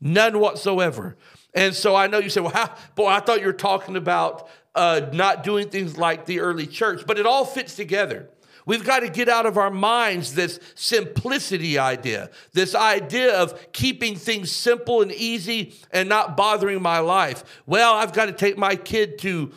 None 0.00 0.38
whatsoever. 0.38 1.16
And 1.54 1.74
so 1.74 1.94
I 1.94 2.06
know 2.06 2.18
you 2.18 2.30
say, 2.30 2.40
well, 2.40 2.52
how, 2.52 2.74
boy, 2.94 3.06
I 3.08 3.20
thought 3.20 3.40
you 3.40 3.46
were 3.46 3.52
talking 3.52 3.96
about 3.96 4.48
uh, 4.74 5.08
not 5.12 5.42
doing 5.42 5.68
things 5.68 5.96
like 5.96 6.26
the 6.26 6.40
early 6.40 6.66
church, 6.66 7.04
but 7.06 7.18
it 7.18 7.26
all 7.26 7.44
fits 7.44 7.76
together. 7.76 8.28
We've 8.66 8.84
got 8.84 9.00
to 9.00 9.08
get 9.08 9.28
out 9.28 9.46
of 9.46 9.56
our 9.56 9.70
minds 9.70 10.34
this 10.34 10.58
simplicity 10.74 11.78
idea, 11.78 12.30
this 12.52 12.74
idea 12.74 13.40
of 13.40 13.72
keeping 13.72 14.16
things 14.16 14.50
simple 14.50 15.02
and 15.02 15.12
easy 15.12 15.74
and 15.92 16.08
not 16.08 16.36
bothering 16.36 16.82
my 16.82 16.98
life. 16.98 17.44
Well, 17.64 17.94
I've 17.94 18.12
got 18.12 18.26
to 18.26 18.32
take 18.32 18.58
my 18.58 18.74
kid 18.74 19.18
to 19.20 19.52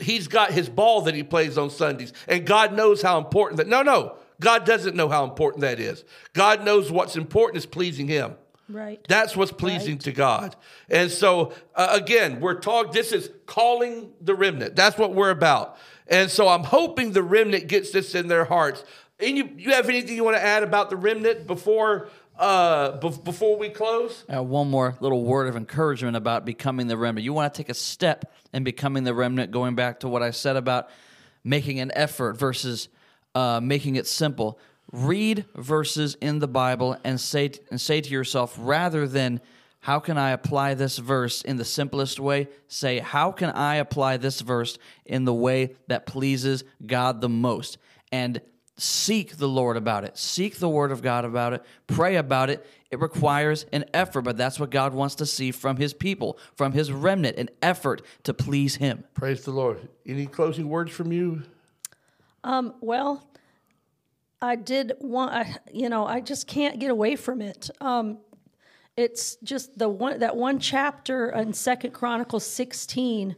he's 0.00 0.28
got 0.28 0.52
his 0.52 0.68
ball 0.68 1.02
that 1.02 1.14
he 1.14 1.22
plays 1.22 1.58
on 1.58 1.70
Sundays, 1.70 2.12
and 2.28 2.46
God 2.46 2.72
knows 2.72 3.02
how 3.02 3.18
important 3.18 3.58
that. 3.58 3.68
No, 3.68 3.82
no, 3.82 4.16
God 4.40 4.64
doesn't 4.64 4.96
know 4.96 5.08
how 5.08 5.24
important 5.24 5.62
that 5.62 5.80
is. 5.80 6.04
God 6.32 6.64
knows 6.64 6.90
what's 6.90 7.16
important 7.16 7.58
is 7.58 7.66
pleasing 7.66 8.08
Him. 8.08 8.34
Right. 8.68 9.04
That's 9.08 9.36
what's 9.36 9.52
pleasing 9.52 9.94
Right. 9.94 10.00
to 10.02 10.12
God. 10.12 10.56
And 10.88 11.10
so, 11.10 11.52
uh, 11.74 11.88
again, 11.90 12.40
we're 12.40 12.58
talking, 12.60 12.92
this 12.92 13.12
is 13.12 13.30
calling 13.46 14.10
the 14.22 14.34
remnant. 14.34 14.74
That's 14.74 14.96
what 14.96 15.14
we're 15.14 15.30
about. 15.30 15.76
And 16.08 16.30
so, 16.30 16.48
I'm 16.48 16.64
hoping 16.64 17.12
the 17.12 17.22
remnant 17.22 17.66
gets 17.68 17.90
this 17.90 18.14
in 18.14 18.28
their 18.28 18.46
hearts. 18.46 18.82
And 19.20 19.36
you, 19.36 19.50
you 19.56 19.72
have 19.72 19.88
anything 19.88 20.16
you 20.16 20.24
want 20.24 20.36
to 20.36 20.42
add 20.42 20.62
about 20.62 20.90
the 20.90 20.96
remnant 20.96 21.46
before, 21.46 22.08
uh, 22.38 22.98
bef- 22.98 23.22
before 23.24 23.56
we 23.56 23.68
close? 23.68 24.24
Uh, 24.32 24.42
one 24.42 24.70
more 24.70 24.96
little 25.00 25.24
word 25.24 25.48
of 25.48 25.56
encouragement 25.56 26.16
about 26.16 26.44
becoming 26.44 26.86
the 26.86 26.96
remnant. 26.96 27.24
You 27.24 27.32
want 27.32 27.52
to 27.52 27.56
take 27.56 27.68
a 27.68 27.74
step 27.74 28.32
in 28.52 28.64
becoming 28.64 29.04
the 29.04 29.14
remnant, 29.14 29.50
going 29.50 29.74
back 29.74 30.00
to 30.00 30.08
what 30.08 30.22
I 30.22 30.30
said 30.30 30.56
about 30.56 30.88
making 31.42 31.80
an 31.80 31.92
effort 31.94 32.34
versus 32.34 32.88
uh, 33.34 33.60
making 33.62 33.96
it 33.96 34.06
simple. 34.06 34.58
Read 34.92 35.44
verses 35.54 36.16
in 36.20 36.38
the 36.38 36.48
Bible 36.48 36.96
and 37.04 37.20
say 37.20 37.52
and 37.70 37.80
say 37.80 38.00
to 38.00 38.10
yourself, 38.10 38.56
rather 38.58 39.06
than 39.08 39.40
how 39.80 40.00
can 40.00 40.16
I 40.16 40.30
apply 40.30 40.74
this 40.74 40.96
verse 40.98 41.42
in 41.42 41.56
the 41.56 41.64
simplest 41.64 42.18
way, 42.18 42.48
say 42.68 43.00
how 43.00 43.32
can 43.32 43.50
I 43.50 43.76
apply 43.76 44.16
this 44.16 44.40
verse 44.40 44.78
in 45.04 45.24
the 45.24 45.34
way 45.34 45.76
that 45.88 46.06
pleases 46.06 46.64
God 46.86 47.20
the 47.20 47.28
most, 47.28 47.76
and 48.10 48.40
seek 48.76 49.36
the 49.36 49.48
Lord 49.48 49.76
about 49.76 50.04
it. 50.04 50.18
Seek 50.18 50.56
the 50.58 50.68
Word 50.68 50.90
of 50.90 51.02
God 51.02 51.24
about 51.24 51.52
it. 51.52 51.62
Pray 51.86 52.16
about 52.16 52.50
it. 52.50 52.66
It 52.90 53.00
requires 53.00 53.66
an 53.72 53.84
effort, 53.94 54.22
but 54.22 54.36
that's 54.36 54.58
what 54.58 54.70
God 54.70 54.94
wants 54.94 55.16
to 55.16 55.26
see 55.26 55.50
from 55.50 55.76
His 55.76 55.94
people, 55.94 56.38
from 56.56 56.72
His 56.72 56.90
remnant, 56.90 57.36
an 57.36 57.50
effort 57.62 58.02
to 58.24 58.34
please 58.34 58.76
Him. 58.76 59.04
Praise 59.14 59.44
the 59.44 59.50
Lord. 59.50 59.88
Any 60.06 60.26
closing 60.26 60.68
words 60.68 60.92
from 60.92 61.12
you? 61.12 61.42
Um, 62.42 62.74
Well, 62.80 63.28
I 64.42 64.56
did 64.56 64.92
want, 65.00 65.32
I, 65.32 65.56
you 65.72 65.88
know, 65.88 66.06
I 66.06 66.20
just 66.20 66.46
can't 66.46 66.78
get 66.78 66.90
away 66.90 67.16
from 67.16 67.40
it. 67.40 67.70
Um, 67.80 68.18
it's 68.96 69.36
just 69.36 69.78
the 69.78 69.88
one 69.88 70.20
that 70.20 70.36
one 70.36 70.58
chapter 70.58 71.30
in 71.30 71.52
Second 71.52 71.92
Chronicles 71.92 72.44
sixteen. 72.44 73.36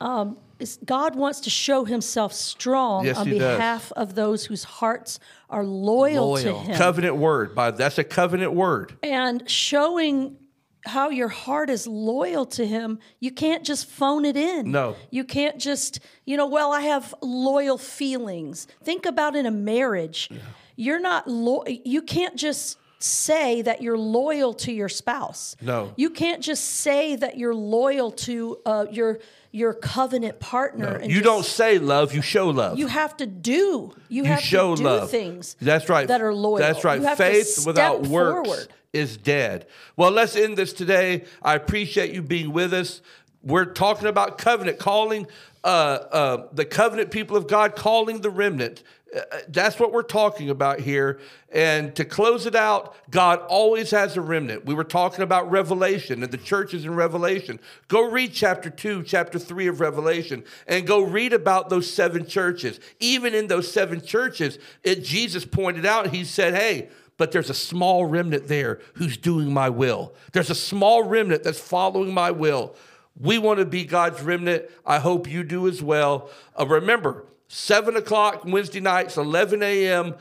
Um, 0.00 0.36
is 0.51 0.51
God 0.84 1.14
wants 1.16 1.40
to 1.40 1.50
show 1.50 1.84
Himself 1.84 2.32
strong 2.32 3.04
Yes, 3.06 3.16
on 3.18 3.26
he 3.26 3.38
does. 3.38 3.56
behalf 3.56 3.92
of 3.96 4.14
those 4.14 4.44
whose 4.44 4.64
hearts 4.64 5.18
are 5.50 5.64
loyal, 5.64 6.36
to 6.38 6.52
Him, 6.54 6.76
Covenant 6.76 7.16
word. 7.16 7.54
By 7.54 7.70
that's 7.70 7.98
a 7.98 8.04
covenant 8.04 8.52
word. 8.54 8.92
and 9.02 9.48
showing 9.50 10.36
how 10.84 11.10
your 11.10 11.28
heart 11.28 11.70
is 11.70 11.86
loyal 11.86 12.44
to 12.44 12.66
him 12.66 12.98
you 13.20 13.30
can't 13.30 13.62
just 13.64 13.86
phone 13.88 14.24
it 14.24 14.36
in 14.36 14.72
No. 14.72 14.96
you 15.12 15.22
can't 15.22 15.56
just 15.60 16.00
you 16.24 16.36
know 16.36 16.46
well 16.48 16.72
i 16.72 16.80
have 16.80 17.14
loyal 17.22 17.78
feelings 17.78 18.66
think 18.82 19.06
about 19.06 19.36
in 19.36 19.46
a 19.46 19.50
marriage 19.52 20.28
you're 20.74 20.98
not 20.98 21.28
lo- 21.28 21.62
you 21.68 22.02
can't 22.02 22.34
just 22.34 22.78
say 23.02 23.62
that 23.62 23.82
you're 23.82 23.98
loyal 23.98 24.54
to 24.54 24.72
your 24.72 24.88
spouse 24.88 25.56
No. 25.60 25.92
you 25.96 26.10
can't 26.10 26.42
just 26.42 26.64
say 26.64 27.16
that 27.16 27.36
you're 27.38 27.54
loyal 27.54 28.10
to 28.12 28.58
uh, 28.66 28.86
your 28.90 29.18
your 29.50 29.74
covenant 29.74 30.40
partner 30.40 30.86
and 30.96 31.10
You 31.10 31.18
just- 31.18 31.24
don't 31.24 31.44
say 31.44 31.78
love, 31.78 32.14
you 32.14 32.22
show 32.22 32.48
love. 32.50 32.78
you 32.78 32.86
have 32.86 33.16
to 33.18 33.26
do 33.26 33.92
you, 34.08 34.22
You 34.22 34.24
have 34.24 34.40
show 34.40 34.74
to 34.76 34.82
do 34.82 34.88
love. 34.88 35.10
things 35.10 35.56
That's 35.60 35.88
right. 35.88 36.08
that 36.08 36.22
are 36.22 36.32
loyal 36.34 36.58
That's 36.58 36.84
right. 36.84 37.00
You 37.00 37.06
have 37.06 37.18
to 37.18 37.24
Faith 37.24 37.66
without 37.66 38.06
works 38.06 38.48
forward. 38.48 38.68
is 38.92 39.16
dead. 39.16 39.66
Well, 39.96 40.10
let's 40.10 40.36
end 40.36 40.56
this 40.56 40.72
today. 40.72 41.24
I 41.42 41.54
appreciate 41.54 42.12
you 42.14 42.22
being 42.22 42.52
with 42.52 42.72
us. 42.72 43.00
We're 43.42 43.66
talking 43.66 44.08
about 44.08 44.38
covenant, 44.38 44.78
calling 44.78 45.26
uh, 45.64 45.66
uh, 45.66 46.46
the 46.52 46.64
covenant 46.64 47.10
people 47.10 47.36
of 47.36 47.48
God, 47.48 47.76
calling 47.76 48.20
the 48.20 48.30
remnant. 48.30 48.82
Uh, 49.14 49.20
that's 49.48 49.78
what 49.78 49.92
we're 49.92 50.02
talking 50.02 50.48
about 50.48 50.80
here. 50.80 51.20
And 51.52 51.94
to 51.96 52.04
close 52.04 52.46
it 52.46 52.54
out, 52.54 52.96
God 53.10 53.40
always 53.40 53.90
has 53.90 54.16
a 54.16 54.20
remnant. 54.20 54.64
We 54.64 54.74
were 54.74 54.84
talking 54.84 55.22
about 55.22 55.50
Revelation 55.50 56.22
and 56.22 56.32
the 56.32 56.38
churches 56.38 56.84
in 56.84 56.94
Revelation. 56.94 57.60
Go 57.88 58.08
read 58.08 58.32
chapter 58.32 58.70
2, 58.70 59.02
chapter 59.02 59.38
3 59.38 59.66
of 59.66 59.80
Revelation, 59.80 60.44
and 60.66 60.86
go 60.86 61.02
read 61.02 61.32
about 61.32 61.68
those 61.68 61.92
seven 61.92 62.26
churches. 62.26 62.80
Even 63.00 63.34
in 63.34 63.48
those 63.48 63.70
seven 63.70 64.00
churches, 64.00 64.58
it, 64.82 65.04
Jesus 65.04 65.44
pointed 65.44 65.84
out, 65.84 66.08
he 66.08 66.24
said, 66.24 66.54
Hey, 66.54 66.88
but 67.18 67.32
there's 67.32 67.50
a 67.50 67.54
small 67.54 68.06
remnant 68.06 68.48
there 68.48 68.80
who's 68.94 69.16
doing 69.16 69.52
my 69.52 69.68
will. 69.68 70.14
There's 70.32 70.50
a 70.50 70.54
small 70.54 71.02
remnant 71.02 71.42
that's 71.42 71.60
following 71.60 72.14
my 72.14 72.30
will. 72.30 72.74
We 73.18 73.38
want 73.38 73.58
to 73.58 73.64
be 73.64 73.84
God's 73.84 74.22
remnant. 74.22 74.64
I 74.86 74.98
hope 74.98 75.28
you 75.28 75.44
do 75.44 75.68
as 75.68 75.82
well. 75.82 76.30
Uh, 76.58 76.66
remember, 76.66 77.26
7 77.48 77.96
o'clock 77.96 78.44
Wednesday 78.46 78.80
nights, 78.80 79.18
11 79.18 79.62
a.m., 79.62 80.14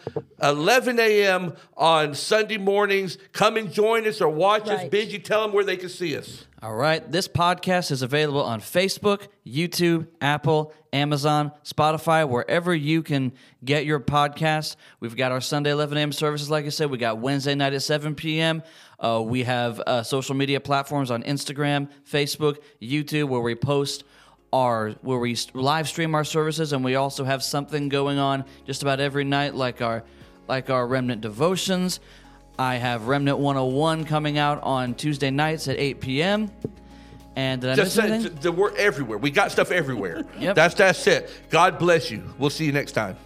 11 0.43 0.99
a.m. 0.99 1.53
on 1.77 2.13
Sunday 2.13 2.57
mornings. 2.57 3.17
Come 3.31 3.55
and 3.55 3.71
join 3.71 4.05
us 4.05 4.19
or 4.19 4.27
watch 4.27 4.63
us. 4.63 4.81
Right. 4.81 4.91
Benji, 4.91 5.23
tell 5.23 5.43
them 5.43 5.53
where 5.53 5.63
they 5.63 5.77
can 5.77 5.87
see 5.87 6.17
us. 6.17 6.45
All 6.63 6.75
right. 6.75 7.11
This 7.11 7.27
podcast 7.27 7.89
is 7.89 8.03
available 8.03 8.43
on 8.43 8.61
Facebook, 8.61 9.29
YouTube, 9.47 10.05
Apple, 10.21 10.75
Amazon, 10.93 11.51
Spotify, 11.63 12.29
wherever 12.29 12.75
you 12.75 13.01
can 13.01 13.31
get 13.65 13.87
your 13.87 13.99
podcast. 13.99 14.75
We've 14.99 15.15
got 15.15 15.31
our 15.31 15.41
Sunday 15.41 15.71
11 15.71 15.97
a.m. 15.97 16.11
services, 16.11 16.51
like 16.51 16.65
I 16.65 16.69
said. 16.69 16.91
We 16.91 16.99
got 16.99 17.17
Wednesday 17.17 17.55
night 17.55 17.73
at 17.73 17.81
7 17.81 18.13
p.m. 18.13 18.61
Uh, 18.99 19.23
we 19.25 19.41
have 19.41 19.79
uh, 19.79 20.03
social 20.03 20.35
media 20.35 20.59
platforms 20.59 21.09
on 21.09 21.23
Instagram, 21.23 21.89
Facebook, 22.07 22.59
YouTube, 22.79 23.29
where 23.29 23.41
we 23.41 23.55
post 23.55 24.03
our 24.53 24.91
where 25.01 25.17
we 25.17 25.35
live 25.55 25.89
stream 25.89 26.13
our 26.13 26.23
services, 26.23 26.73
and 26.73 26.83
we 26.83 26.93
also 26.93 27.23
have 27.23 27.41
something 27.41 27.89
going 27.89 28.19
on 28.19 28.45
just 28.67 28.83
about 28.83 28.99
every 28.99 29.23
night, 29.23 29.55
like 29.55 29.81
our 29.81 30.03
like 30.47 30.69
our 30.69 30.85
remnant 30.85 31.21
devotions. 31.21 31.99
I 32.61 32.75
have 32.75 33.07
Remnant 33.07 33.39
101 33.39 34.05
coming 34.05 34.37
out 34.37 34.61
on 34.61 34.93
Tuesday 34.93 35.31
nights 35.31 35.67
at 35.67 35.77
8 35.77 35.99
p.m. 35.99 36.51
And 37.35 37.59
did 37.61 37.71
I 37.71 37.75
Just 37.75 37.97
miss 37.97 38.05
anything? 38.05 38.35
the, 38.35 38.41
the, 38.41 38.51
we're 38.51 38.75
everywhere. 38.77 39.17
We 39.17 39.31
got 39.31 39.51
stuff 39.51 39.71
everywhere. 39.71 40.23
Yep. 40.37 40.55
That's 40.55 40.75
that's 40.75 41.07
it. 41.07 41.31
God 41.49 41.79
bless 41.79 42.11
you. 42.11 42.23
We'll 42.37 42.49
see 42.51 42.65
you 42.65 42.71
next 42.71 42.91
time. 42.91 43.17